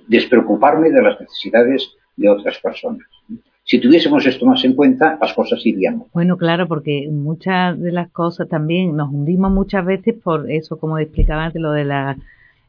despreocuparme 0.09 0.91
de 0.91 1.03
las 1.03 1.21
necesidades 1.21 1.91
de 2.17 2.29
otras 2.29 2.59
personas? 2.59 3.07
Si 3.65 3.79
tuviésemos 3.79 4.27
esto 4.27 4.45
más 4.45 4.65
en 4.65 4.75
cuenta, 4.75 5.19
las 5.21 5.33
cosas 5.33 5.65
irían. 5.65 6.05
Bueno, 6.13 6.37
claro, 6.37 6.69
porque 6.69 7.09
muchas 7.11 7.81
de 7.81 7.93
las 7.93 8.11
cosas 8.11 8.49
también 8.49 8.95
nos 8.95 9.11
hundimos 9.11 9.51
muchas 9.51 9.85
veces 9.85 10.15
por 10.23 10.51
eso, 10.51 10.79
como 10.79 10.99
explicaba 10.99 11.47
antes, 11.47 11.61
lo 11.63 11.73
de 11.73 11.85
la 11.85 12.17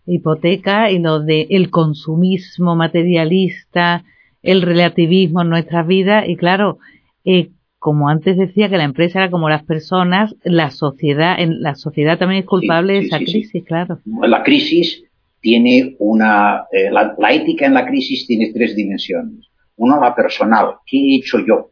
hipoteca 0.06 0.92
y 0.92 1.00
lo 1.00 1.20
de 1.20 1.48
el 1.50 1.70
consumismo 1.70 2.76
materialista, 2.76 4.04
el 4.42 4.62
relativismo 4.62 5.42
en 5.42 5.50
nuestras 5.50 5.86
vidas 5.88 6.30
y 6.30 6.36
claro, 6.38 6.78
eh, 7.26 7.50
como 7.86 8.10
antes 8.10 8.36
decía 8.36 8.68
que 8.68 8.78
la 8.78 8.84
empresa 8.84 9.20
era 9.20 9.30
como 9.30 9.48
las 9.48 9.64
personas, 9.64 10.36
la 10.44 10.72
sociedad, 10.72 11.40
en 11.40 11.62
la 11.62 11.76
sociedad 11.76 12.18
también 12.18 12.40
es 12.42 12.48
culpable 12.48 12.94
de 12.94 13.00
esa 13.02 13.20
crisis, 13.20 13.64
claro. 13.64 14.00
La 14.24 14.42
crisis 14.42 15.04
tiene 15.40 15.96
una, 16.00 16.66
eh, 16.72 16.90
la, 16.90 17.32
ética 17.32 17.68
en 17.68 17.76
la 17.76 17.86
crisis 17.86 18.26
tiene 18.26 18.52
tres 18.52 18.76
dimensiones. 18.76 19.52
Una, 19.76 20.00
la 20.00 20.16
personal, 20.16 20.78
¿qué 20.84 20.98
he 20.98 21.16
hecho 21.18 21.38
yo? 21.46 21.70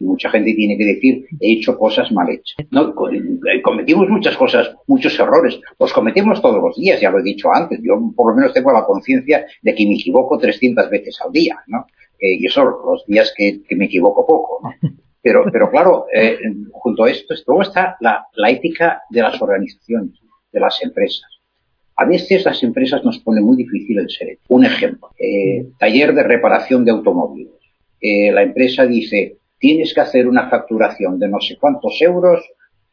mucha 0.00 0.28
gente 0.28 0.54
tiene 0.54 0.76
que 0.76 0.86
decir, 0.86 1.24
he 1.38 1.52
hecho 1.52 1.78
cosas 1.78 2.10
mal 2.10 2.28
hechas. 2.28 2.66
No, 2.72 2.92
eh, 3.12 3.62
cometimos 3.62 4.08
muchas 4.08 4.36
cosas, 4.36 4.74
muchos 4.88 5.16
errores. 5.20 5.60
Los 5.78 5.92
cometemos 5.92 6.42
todos 6.42 6.60
los 6.60 6.76
días, 6.76 7.00
ya 7.00 7.12
lo 7.12 7.20
he 7.20 7.22
dicho 7.22 7.48
antes. 7.54 7.78
Yo 7.80 7.94
por 8.16 8.32
lo 8.32 8.36
menos 8.36 8.52
tengo 8.52 8.72
la 8.72 8.84
conciencia 8.84 9.46
de 9.62 9.72
que 9.72 9.86
me 9.86 9.94
equivoco 9.94 10.36
300 10.36 10.90
veces 10.90 11.16
al 11.24 11.30
día, 11.30 11.58
¿no? 11.68 11.86
Eh, 12.18 12.38
y 12.40 12.46
eso 12.46 12.64
los 12.64 13.06
días 13.06 13.32
que, 13.36 13.60
me 13.76 13.84
equivoco 13.84 14.26
poco, 14.26 14.60
¿no? 14.64 14.90
Pero, 15.22 15.44
pero 15.52 15.70
claro, 15.70 16.06
eh, 16.12 16.38
junto 16.72 17.04
a 17.04 17.10
esto, 17.10 17.34
luego 17.46 17.62
está 17.62 17.96
la, 18.00 18.26
ética 18.50 19.02
de 19.08 19.22
las 19.22 19.40
organizaciones, 19.40 20.18
de 20.52 20.60
las 20.60 20.82
empresas. 20.82 21.30
A 21.96 22.04
veces 22.06 22.44
las 22.44 22.62
empresas 22.64 23.04
nos 23.04 23.20
ponen 23.20 23.44
muy 23.44 23.56
difícil 23.56 24.00
el 24.00 24.10
ser. 24.10 24.38
Un 24.48 24.64
ejemplo, 24.64 25.10
eh, 25.18 25.68
taller 25.78 26.12
de 26.14 26.24
reparación 26.24 26.84
de 26.84 26.90
automóviles. 26.90 27.52
Eh, 28.00 28.32
la 28.32 28.42
empresa 28.42 28.84
dice, 28.84 29.38
tienes 29.58 29.94
que 29.94 30.00
hacer 30.00 30.26
una 30.26 30.50
facturación 30.50 31.20
de 31.20 31.28
no 31.28 31.40
sé 31.40 31.56
cuántos 31.56 32.00
euros 32.02 32.44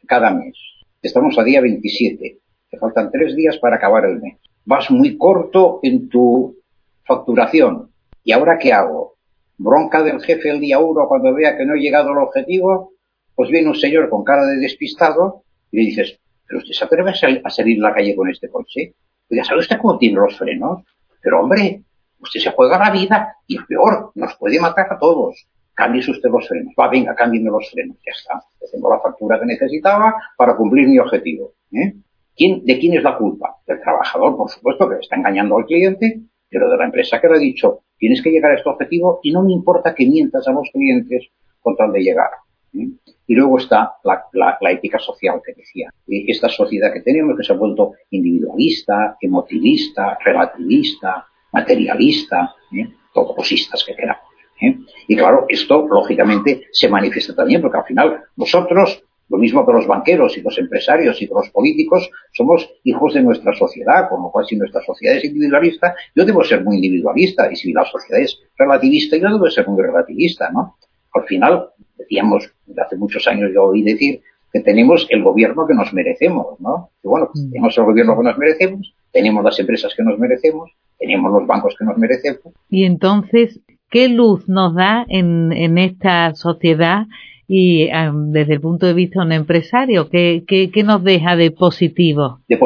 cada 0.06 0.30
mes. 0.32 0.56
Estamos 1.02 1.40
a 1.40 1.44
día 1.44 1.62
27. 1.62 2.38
Te 2.70 2.78
faltan 2.78 3.10
tres 3.12 3.36
días 3.36 3.58
para 3.58 3.78
acabar 3.78 4.06
el 4.06 4.22
mes. 4.22 4.38
Vas 4.66 4.92
muy 4.92 5.18
corto 5.18 5.80
en 5.82 6.10
tu 6.10 6.58
facturación. 7.06 7.90
¿Y 8.24 8.34
ahora 8.34 8.60
qué 8.60 8.72
hago? 8.72 9.16
Bronca 9.60 10.02
del 10.02 10.20
jefe 10.22 10.50
el 10.50 10.60
día 10.60 10.80
uno 10.80 11.08
cuando 11.08 11.34
vea 11.34 11.56
que 11.56 11.66
no 11.66 11.76
he 11.76 11.80
llegado 11.80 12.10
al 12.10 12.18
objetivo. 12.18 12.94
Pues 13.36 13.52
viene 13.52 13.70
un 13.70 13.76
señor 13.76 14.10
con 14.10 14.24
cara 14.24 14.46
de 14.46 14.58
despistado 14.58 15.44
y 15.72 15.78
le 15.78 15.86
dices, 15.86 16.20
¿pero 16.48 16.60
usted 16.60 16.74
se 16.74 16.84
atreve 16.84 17.12
a 17.12 17.50
salir 17.50 17.80
a 17.80 17.90
la 17.90 17.94
calle 17.94 18.16
con 18.16 18.30
este 18.30 18.50
coche? 18.50 18.96
Ya 19.30 19.44
sabe 19.44 19.60
usted 19.60 19.78
cómo 19.78 20.00
tiene 20.00 20.16
los 20.16 20.36
frenos. 20.36 20.84
Pero 21.22 21.42
hombre, 21.42 21.84
usted 22.20 22.40
se 22.40 22.52
juega 22.52 22.80
la 22.80 22.90
vida 22.90 23.36
y 23.46 23.60
peor, 23.64 24.12
nos 24.16 24.36
puede 24.36 24.60
matar 24.60 24.88
a 24.92 24.98
todos 24.98 25.46
cámbiese 25.80 26.12
usted 26.12 26.30
los 26.30 26.46
frenos. 26.46 26.74
Va, 26.78 26.90
venga, 26.90 27.16
cámbiame 27.16 27.50
los 27.50 27.72
frenos. 27.72 27.98
Ya 28.06 28.12
está. 28.12 28.44
Tengo 28.70 28.90
la 28.90 29.00
factura 29.00 29.40
que 29.40 29.46
necesitaba 29.46 30.14
para 30.36 30.58
cumplir 30.58 30.90
mi 30.90 31.00
objetivo. 31.00 31.54
¿eh? 31.72 31.94
¿Quién, 32.36 32.66
¿De 32.66 32.78
quién 32.78 32.96
es 32.96 33.04
la 33.04 33.18
culpa? 33.18 33.56
Del 33.66 33.80
trabajador, 33.80 34.36
por 34.36 34.50
supuesto, 34.50 34.90
que 34.90 34.96
está 34.96 35.16
engañando 35.16 35.58
al 35.58 35.66
cliente, 35.66 36.20
pero 36.50 36.70
de 36.70 36.78
la 36.78 36.86
empresa 36.86 37.22
que 37.22 37.30
le 37.30 37.36
ha 37.36 37.40
dicho, 37.40 37.84
tienes 38.00 38.22
que 38.24 38.32
llegar 38.32 38.52
a 38.52 38.56
este 38.56 38.70
objetivo 38.70 39.20
y 39.22 39.32
no 39.32 39.44
me 39.44 39.54
importa 39.54 39.94
que 39.94 40.08
mientas 40.08 40.48
a 40.48 40.52
los 40.52 40.70
clientes 40.72 41.28
con 41.62 41.76
tal 41.76 41.92
de 41.92 42.02
llegar. 42.02 42.30
¿eh? 42.74 42.88
Y 43.28 43.36
luego 43.36 43.60
está 43.60 43.94
la, 44.04 44.72
ética 44.72 44.98
social 44.98 45.40
que 45.46 45.54
decía. 45.54 45.90
Esta 46.08 46.50
sociedad 46.50 46.92
que 46.92 47.02
tenemos 47.02 47.38
que 47.38 47.44
se 47.44 47.54
ha 47.54 47.58
vuelto 47.58 47.94
individualista, 48.10 49.18
emotivista, 49.22 50.18
relativista, 50.26 51.28
materialista, 51.54 52.56
¿eh? 52.76 52.88
todos 53.14 53.86
que 53.86 53.96
queramos. 53.96 54.24
¿eh? 54.62 54.78
Y 55.08 55.16
claro, 55.16 55.46
esto 55.48 55.88
lógicamente 55.88 56.68
se 56.72 56.90
manifiesta 56.90 57.36
también, 57.36 57.62
porque 57.62 57.78
al 57.78 57.86
final 57.86 58.24
nosotros, 58.36 59.04
lo 59.30 59.38
mismo 59.38 59.66
que 59.66 59.74
los 59.74 59.88
banqueros 59.88 60.38
y 60.38 60.42
los 60.42 60.58
empresarios 60.58 61.22
y 61.22 61.28
los 61.28 61.50
políticos, 61.52 62.10
somos 62.34 62.70
hijos 62.84 63.14
de 63.14 63.22
nuestra 63.22 63.54
sociedad, 63.54 64.10
con 64.10 64.24
lo 64.24 64.32
cual 64.32 64.46
si 64.46 64.56
nuestra 64.56 64.82
sociedad 64.84 65.18
es 65.18 65.26
individualista, 65.26 65.96
yo 66.16 66.26
debo 66.26 66.44
ser 66.44 66.64
muy 66.64 66.78
individualista, 66.78 67.52
y 67.52 67.56
si 67.56 67.72
la 67.72 67.86
sociedad 67.86 68.22
es 68.22 68.40
relativista, 68.58 69.18
yo 69.18 69.30
debo 69.30 69.50
ser 69.50 69.68
muy 69.68 69.82
relativista, 69.82 70.50
¿no? 70.52 70.76
Al 71.14 71.24
final, 71.24 71.70
decíamos, 71.98 72.52
hace 72.78 72.96
muchos 72.98 73.28
años 73.28 73.52
yo 73.54 73.66
oí 73.66 73.84
decir 73.84 74.22
que 74.52 74.62
tenemos 74.62 75.08
el 75.10 75.24
gobierno 75.24 75.68
que 75.68 75.76
nos 75.76 75.94
merecemos, 75.94 76.60
¿no? 76.60 76.90
Y 77.04 77.08
bueno, 77.08 77.30
mm. 77.34 77.52
tenemos 77.52 77.78
el 77.78 77.84
gobierno 77.86 78.18
que 78.18 78.24
nos 78.24 78.38
merecemos, 78.38 78.94
tenemos 79.12 79.44
las 79.44 79.60
empresas 79.60 79.94
que 79.96 80.04
nos 80.04 80.18
merecemos, 80.18 80.72
tenemos 80.98 81.32
los 81.32 81.48
bancos 81.48 81.76
que 81.78 81.86
nos 81.86 81.98
merecemos. 81.98 82.54
Y 82.70 82.86
entonces, 82.86 83.62
¿Qué 83.90 84.08
luz 84.08 84.48
nos 84.48 84.76
da 84.76 85.04
en, 85.10 85.52
en 85.52 85.80
esta 85.80 86.36
sociedad 86.36 87.08
y 87.52 87.90
desde 88.28 88.54
el 88.54 88.62
punto 88.62 88.86
de 88.86 88.94
vista 88.94 89.22
de 89.22 89.26
un 89.26 89.32
empresario? 89.32 90.08
¿Qué, 90.08 90.44
qué, 90.48 90.70
qué 90.70 90.84
nos 90.84 91.04
deja 91.04 91.36
de 91.36 91.50
positivo, 91.50 92.42
de, 92.48 92.60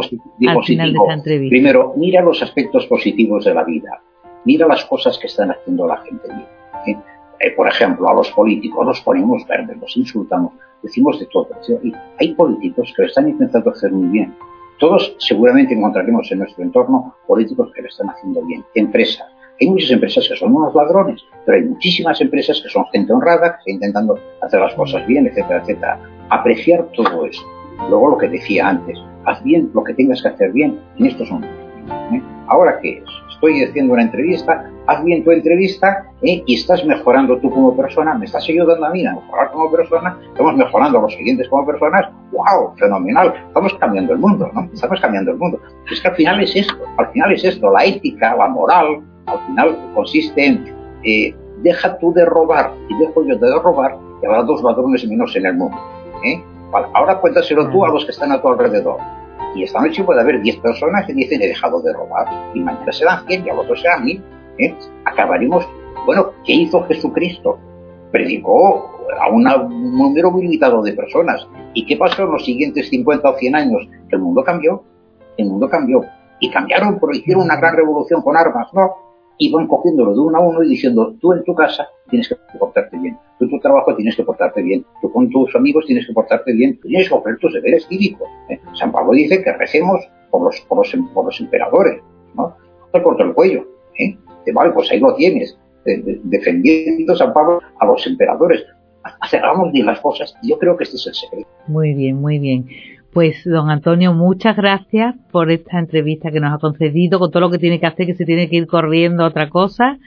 al 0.50 0.62
final 0.66 0.92
de 0.92 1.00
esta 1.00 1.14
entrevista? 1.14 1.54
Primero, 1.54 1.94
mira 1.96 2.22
los 2.22 2.44
aspectos 2.44 2.86
positivos 2.88 3.46
de 3.46 3.54
la 3.54 3.64
vida. 3.64 4.02
Mira 4.44 4.68
las 4.68 4.84
cosas 4.84 5.18
que 5.18 5.28
están 5.28 5.52
haciendo 5.52 5.88
la 5.88 5.96
gente 6.02 6.28
bien. 6.28 6.98
¿eh? 6.98 7.02
Eh, 7.40 7.52
por 7.56 7.70
ejemplo, 7.70 8.10
a 8.10 8.14
los 8.14 8.30
políticos 8.32 8.86
los 8.86 9.00
ponemos 9.00 9.48
verdes, 9.48 9.78
los 9.80 9.96
insultamos, 9.96 10.52
decimos 10.82 11.18
de 11.18 11.28
todo. 11.28 11.48
Y 11.82 11.94
hay 12.20 12.34
políticos 12.34 12.94
que 12.94 13.04
lo 13.04 13.08
están 13.08 13.30
intentando 13.30 13.70
hacer 13.70 13.90
muy 13.90 14.10
bien. 14.10 14.36
Todos 14.80 15.16
seguramente 15.18 15.74
encontraremos 15.74 16.30
en 16.30 16.40
nuestro 16.40 16.62
entorno 16.62 17.16
políticos 17.26 17.72
que 17.74 17.84
lo 17.84 17.88
están 17.88 18.10
haciendo 18.10 18.46
bien. 18.46 18.66
Empresas 18.76 19.32
hay 19.64 19.70
muchas 19.70 19.92
empresas 19.92 20.28
que 20.28 20.36
son 20.36 20.54
unos 20.54 20.76
ladrones, 20.76 21.24
pero 21.46 21.58
hay 21.58 21.64
muchísimas 21.64 22.20
empresas 22.20 22.60
que 22.62 22.70
son 22.70 22.86
gente 22.92 23.14
honrada, 23.14 23.52
que 23.52 23.58
está 23.60 23.72
intentando 23.72 24.20
hacer 24.42 24.60
las 24.60 24.74
cosas 24.74 25.06
bien, 25.08 25.26
etcétera, 25.28 25.62
etcétera. 25.62 26.00
Apreciar 26.30 26.86
todo 26.94 27.26
eso. 27.26 27.44
Luego 27.90 28.10
lo 28.10 28.18
que 28.18 28.28
decía 28.28 28.68
antes, 28.68 28.98
haz 29.26 29.42
bien 29.44 29.72
lo 29.74 29.84
que 29.84 29.94
tengas 29.94 30.22
que 30.22 30.28
hacer 30.28 30.52
bien 30.52 30.80
en 30.98 31.06
estos 31.06 31.32
momentos. 31.32 31.58
¿eh? 32.14 32.22
Ahora 32.48 32.78
qué 32.82 32.98
es? 32.98 33.04
Estoy 33.34 33.64
haciendo 33.64 33.94
una 33.94 34.04
entrevista, 34.04 34.70
haz 34.88 35.04
bien 35.04 35.24
tu 35.24 35.32
entrevista 35.32 36.06
¿eh? 36.22 36.44
y 36.46 36.56
estás 36.56 36.86
mejorando 36.86 37.38
tú 37.40 37.50
como 37.50 37.76
persona, 37.76 38.14
me 38.14 38.26
estás 38.26 38.48
ayudando 38.48 38.86
a 38.86 38.90
mí 38.90 39.06
a 39.06 39.14
mejorar 39.14 39.52
como 39.52 39.72
persona, 39.72 40.18
estamos 40.28 40.56
mejorando 40.56 41.00
a 41.00 41.02
los 41.04 41.14
siguientes 41.14 41.48
como 41.48 41.66
personas, 41.66 42.10
wow, 42.32 42.76
fenomenal, 42.78 43.34
estamos 43.48 43.74
cambiando 43.76 44.14
el 44.14 44.20
mundo, 44.20 44.50
¿no? 44.54 44.70
Estamos 44.74 45.00
cambiando 45.00 45.32
el 45.32 45.38
mundo. 45.38 45.60
Es 45.90 46.02
que 46.02 46.08
al 46.08 46.16
final 46.16 46.44
es 46.44 46.56
esto, 46.56 46.76
al 46.98 47.08
final 47.12 47.32
es 47.32 47.44
esto, 47.44 47.72
la 47.72 47.86
ética, 47.86 48.36
la 48.36 48.48
moral, 48.48 49.02
al 49.34 49.46
final 49.48 49.92
consiste 49.94 50.46
en 50.46 50.74
eh, 51.04 51.36
deja 51.62 51.98
tú 51.98 52.14
de 52.14 52.26
robar 52.26 52.74
y 52.90 52.98
dejo 52.98 53.26
yo 53.26 53.38
de 53.38 53.60
robar 53.60 53.98
y 54.22 54.26
habrá 54.26 54.44
dos 54.44 54.62
ladrones 54.64 55.08
menos 55.08 55.36
en 55.36 55.46
el 55.46 55.56
mundo. 55.56 55.78
¿eh? 56.26 56.42
ahora 56.94 57.20
cuéntaselo 57.20 57.70
tú 57.70 57.86
a 57.86 57.90
los 57.90 58.06
que 58.06 58.12
están 58.12 58.32
a 58.32 58.42
tu 58.42 58.48
alrededor. 58.48 58.98
Y 59.56 59.64
esta 59.64 59.80
noche 59.82 60.04
puede 60.04 60.22
haber 60.22 60.42
10 60.42 60.58
personas 60.58 61.06
que 61.06 61.14
dicen 61.14 61.42
he 61.42 61.48
dejado 61.48 61.80
de 61.82 61.94
robar 61.94 62.28
y 62.56 62.60
mañana 62.60 62.92
serán 62.92 63.26
100 63.28 63.46
y 63.46 63.50
al 63.50 63.60
otro 63.60 63.76
serán 63.76 64.04
1000. 64.04 64.24
¿eh? 64.60 64.76
Acabaremos, 65.06 65.68
bueno, 66.06 66.32
¿qué 66.44 66.54
hizo 66.54 66.84
Jesucristo? 66.86 67.60
Predicó 68.12 68.90
a 69.20 69.30
un 69.30 69.44
número 69.96 70.32
muy 70.32 70.44
limitado 70.44 70.82
de 70.82 70.94
personas. 70.94 71.48
¿Y 71.74 71.86
qué 71.86 71.98
pasó 71.98 72.24
en 72.24 72.32
los 72.32 72.46
siguientes 72.46 72.90
50 72.90 73.30
o 73.30 73.38
100 73.38 73.56
años? 73.56 73.88
El 74.10 74.20
mundo 74.20 74.44
cambió. 74.44 74.84
El 75.38 75.48
mundo 75.48 75.70
cambió. 75.70 76.04
Y 76.40 76.50
cambiaron, 76.50 77.00
pero 77.00 77.14
hicieron 77.14 77.44
una 77.44 77.58
gran 77.58 77.76
revolución 77.76 78.22
con 78.22 78.36
armas, 78.36 78.68
¿no? 78.74 79.03
Y 79.38 79.52
van 79.52 79.68
cogiéndolo 79.68 80.14
de 80.14 80.20
uno 80.20 80.38
a 80.38 80.42
uno 80.42 80.64
y 80.64 80.70
diciendo, 80.70 81.16
tú 81.20 81.34
en 81.34 81.44
tu 81.44 81.54
casa 81.56 81.88
tienes 82.10 82.30
que 82.30 82.36
portarte 82.58 82.98
bien, 82.98 83.18
tú 83.40 83.46
en 83.46 83.52
tu 83.52 83.60
trabajo 83.60 83.96
tienes 83.96 84.16
que 84.16 84.24
portarte 84.24 84.62
bien, 84.62 84.86
tú 85.02 85.12
con 85.12 85.30
tus 85.30 85.56
amigos 85.56 85.86
tienes 85.86 86.06
que 86.08 86.14
portarte 86.14 86.54
bien, 86.54 86.80
tú 86.80 86.88
tienes 86.88 87.10
que 87.10 87.16
hacer 87.16 87.38
tus 87.40 87.54
deberes 87.54 87.88
cívicos. 87.88 88.28
¿eh? 88.50 88.60
San 88.74 88.92
Pablo 88.92 89.14
dice 89.14 89.44
que 89.44 89.54
recemos 89.54 90.02
por 90.30 90.44
los, 90.44 90.60
por 90.62 90.78
los, 90.80 90.96
por 91.14 91.26
los 91.26 91.40
emperadores, 91.40 92.02
¿no? 92.36 92.56
Te 92.92 93.02
corto 93.02 93.24
el 93.24 93.34
cuello, 93.34 93.66
¿eh? 94.00 94.18
vale, 94.54 94.72
pues 94.72 94.92
ahí 94.92 95.00
lo 95.00 95.16
tienes, 95.16 95.58
defendiendo 95.86 97.16
San 97.16 97.34
Pablo 97.34 97.60
a 97.80 97.86
los 97.86 98.06
emperadores. 98.06 98.64
Hagamos 99.20 99.72
bien 99.74 99.86
las 99.86 100.00
cosas. 100.00 100.34
Yo 100.44 100.58
creo 100.58 100.78
que 100.78 100.86
este 100.86 100.96
es 100.96 101.08
el 101.08 101.14
secreto. 101.14 101.50
Muy 101.68 101.94
bien, 101.94 102.22
muy 102.22 102.40
bien. 102.40 102.68
Pues, 103.14 103.44
don 103.46 103.70
Antonio, 103.70 104.14
muchas 104.14 104.58
gracias 104.58 105.16
por 105.32 105.52
esta 105.52 105.78
entrevista 105.78 106.32
que 106.32 106.40
nos 106.40 106.54
ha 106.54 106.58
concedido, 106.58 107.20
con 107.20 107.30
todo 107.30 107.42
lo 107.42 107.52
que 107.52 107.60
tiene 107.60 107.80
que 107.80 107.86
hacer, 107.86 108.08
que 108.08 108.16
se 108.16 108.26
tiene 108.26 108.50
que 108.50 108.56
ir 108.56 108.68
corriendo 108.68 109.24
a 109.24 109.28
otra 109.28 109.50
cosa. 109.50 110.00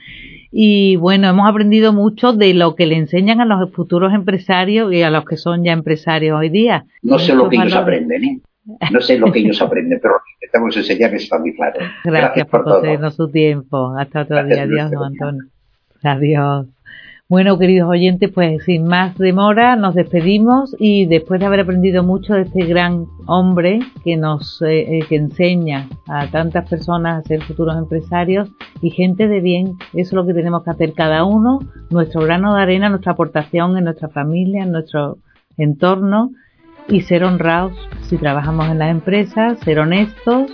Y 0.51 0.97
bueno, 0.97 1.29
hemos 1.29 1.49
aprendido 1.49 1.93
mucho 1.93 2.33
de 2.33 2.53
lo 2.53 2.75
que 2.75 2.85
le 2.85 2.97
enseñan 2.97 3.39
a 3.39 3.45
los 3.45 3.71
futuros 3.71 4.13
empresarios 4.13 4.91
y 4.91 5.03
a 5.03 5.09
los 5.09 5.23
que 5.23 5.37
son 5.37 5.63
ya 5.63 5.71
empresarios 5.71 6.37
hoy 6.37 6.49
día. 6.49 6.85
No 7.01 7.17
sé 7.17 7.33
lo 7.33 7.49
que 7.49 7.55
ellos 7.55 7.75
aprenden, 7.75 8.23
¿eh? 8.23 8.41
No 8.91 8.99
sé 8.99 9.17
lo 9.17 9.31
que 9.31 9.39
ellos 9.39 9.61
aprenden, 9.61 9.99
pero 10.01 10.15
estamos 10.41 10.75
enseñar 10.75 11.13
está 11.13 11.39
muy 11.39 11.55
claro. 11.55 11.79
Gracias, 12.03 12.47
por, 12.47 12.63
concedernos 12.65 13.15
su 13.15 13.29
tiempo. 13.29 13.95
Hasta 13.97 14.23
otro 14.23 14.43
día. 14.45 14.63
Adiós, 14.63 14.91
don 14.91 15.05
Antonio. 15.05 15.43
Adiós. 16.03 16.67
Bueno, 17.29 17.59
queridos 17.59 17.89
oyentes, 17.89 18.31
pues 18.33 18.63
sin 18.63 18.85
más 18.85 19.17
demora 19.17 19.75
nos 19.75 19.95
despedimos 19.95 20.73
y 20.79 21.07
después 21.07 21.41
de 21.41 21.45
haber 21.45 21.59
aprendido 21.59 22.01
mucho 22.01 22.35
de 22.35 22.43
este 22.43 22.65
gran 22.65 23.05
hombre 23.25 23.81
que 24.05 24.15
nos 24.15 24.61
eh, 24.61 24.99
eh, 24.99 25.05
que 25.09 25.17
enseña 25.17 25.89
a 26.07 26.27
tantas 26.31 26.69
personas 26.69 27.17
a 27.17 27.27
ser 27.27 27.43
futuros 27.43 27.75
empresarios 27.75 28.47
y 28.81 28.91
gente 28.91 29.27
de 29.27 29.41
bien, 29.41 29.77
eso 29.91 29.99
es 29.99 30.13
lo 30.13 30.25
que 30.25 30.33
tenemos 30.33 30.63
que 30.63 30.69
hacer 30.69 30.93
cada 30.93 31.25
uno, 31.25 31.59
nuestro 31.89 32.21
grano 32.21 32.55
de 32.55 32.61
arena, 32.61 32.87
nuestra 32.87 33.11
aportación 33.11 33.77
en 33.77 33.83
nuestra 33.83 34.07
familia, 34.07 34.63
en 34.63 34.71
nuestro 34.71 35.17
entorno 35.57 36.31
y 36.87 37.01
ser 37.01 37.25
honrados 37.25 37.73
si 38.03 38.15
trabajamos 38.15 38.69
en 38.69 38.79
las 38.79 38.89
empresas, 38.89 39.59
ser 39.65 39.79
honestos 39.79 40.49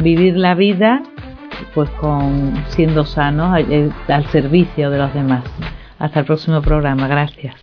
vivir 0.00 0.36
la 0.36 0.56
vida 0.56 1.04
pues 1.72 1.88
con 2.00 2.52
siendo 2.70 3.04
sanos 3.04 3.56
al 4.08 4.26
servicio 4.26 4.90
de 4.90 4.98
los 4.98 5.14
demás. 5.14 5.44
Hasta 6.00 6.20
el 6.20 6.26
próximo 6.26 6.60
programa. 6.62 7.06
Gracias. 7.06 7.54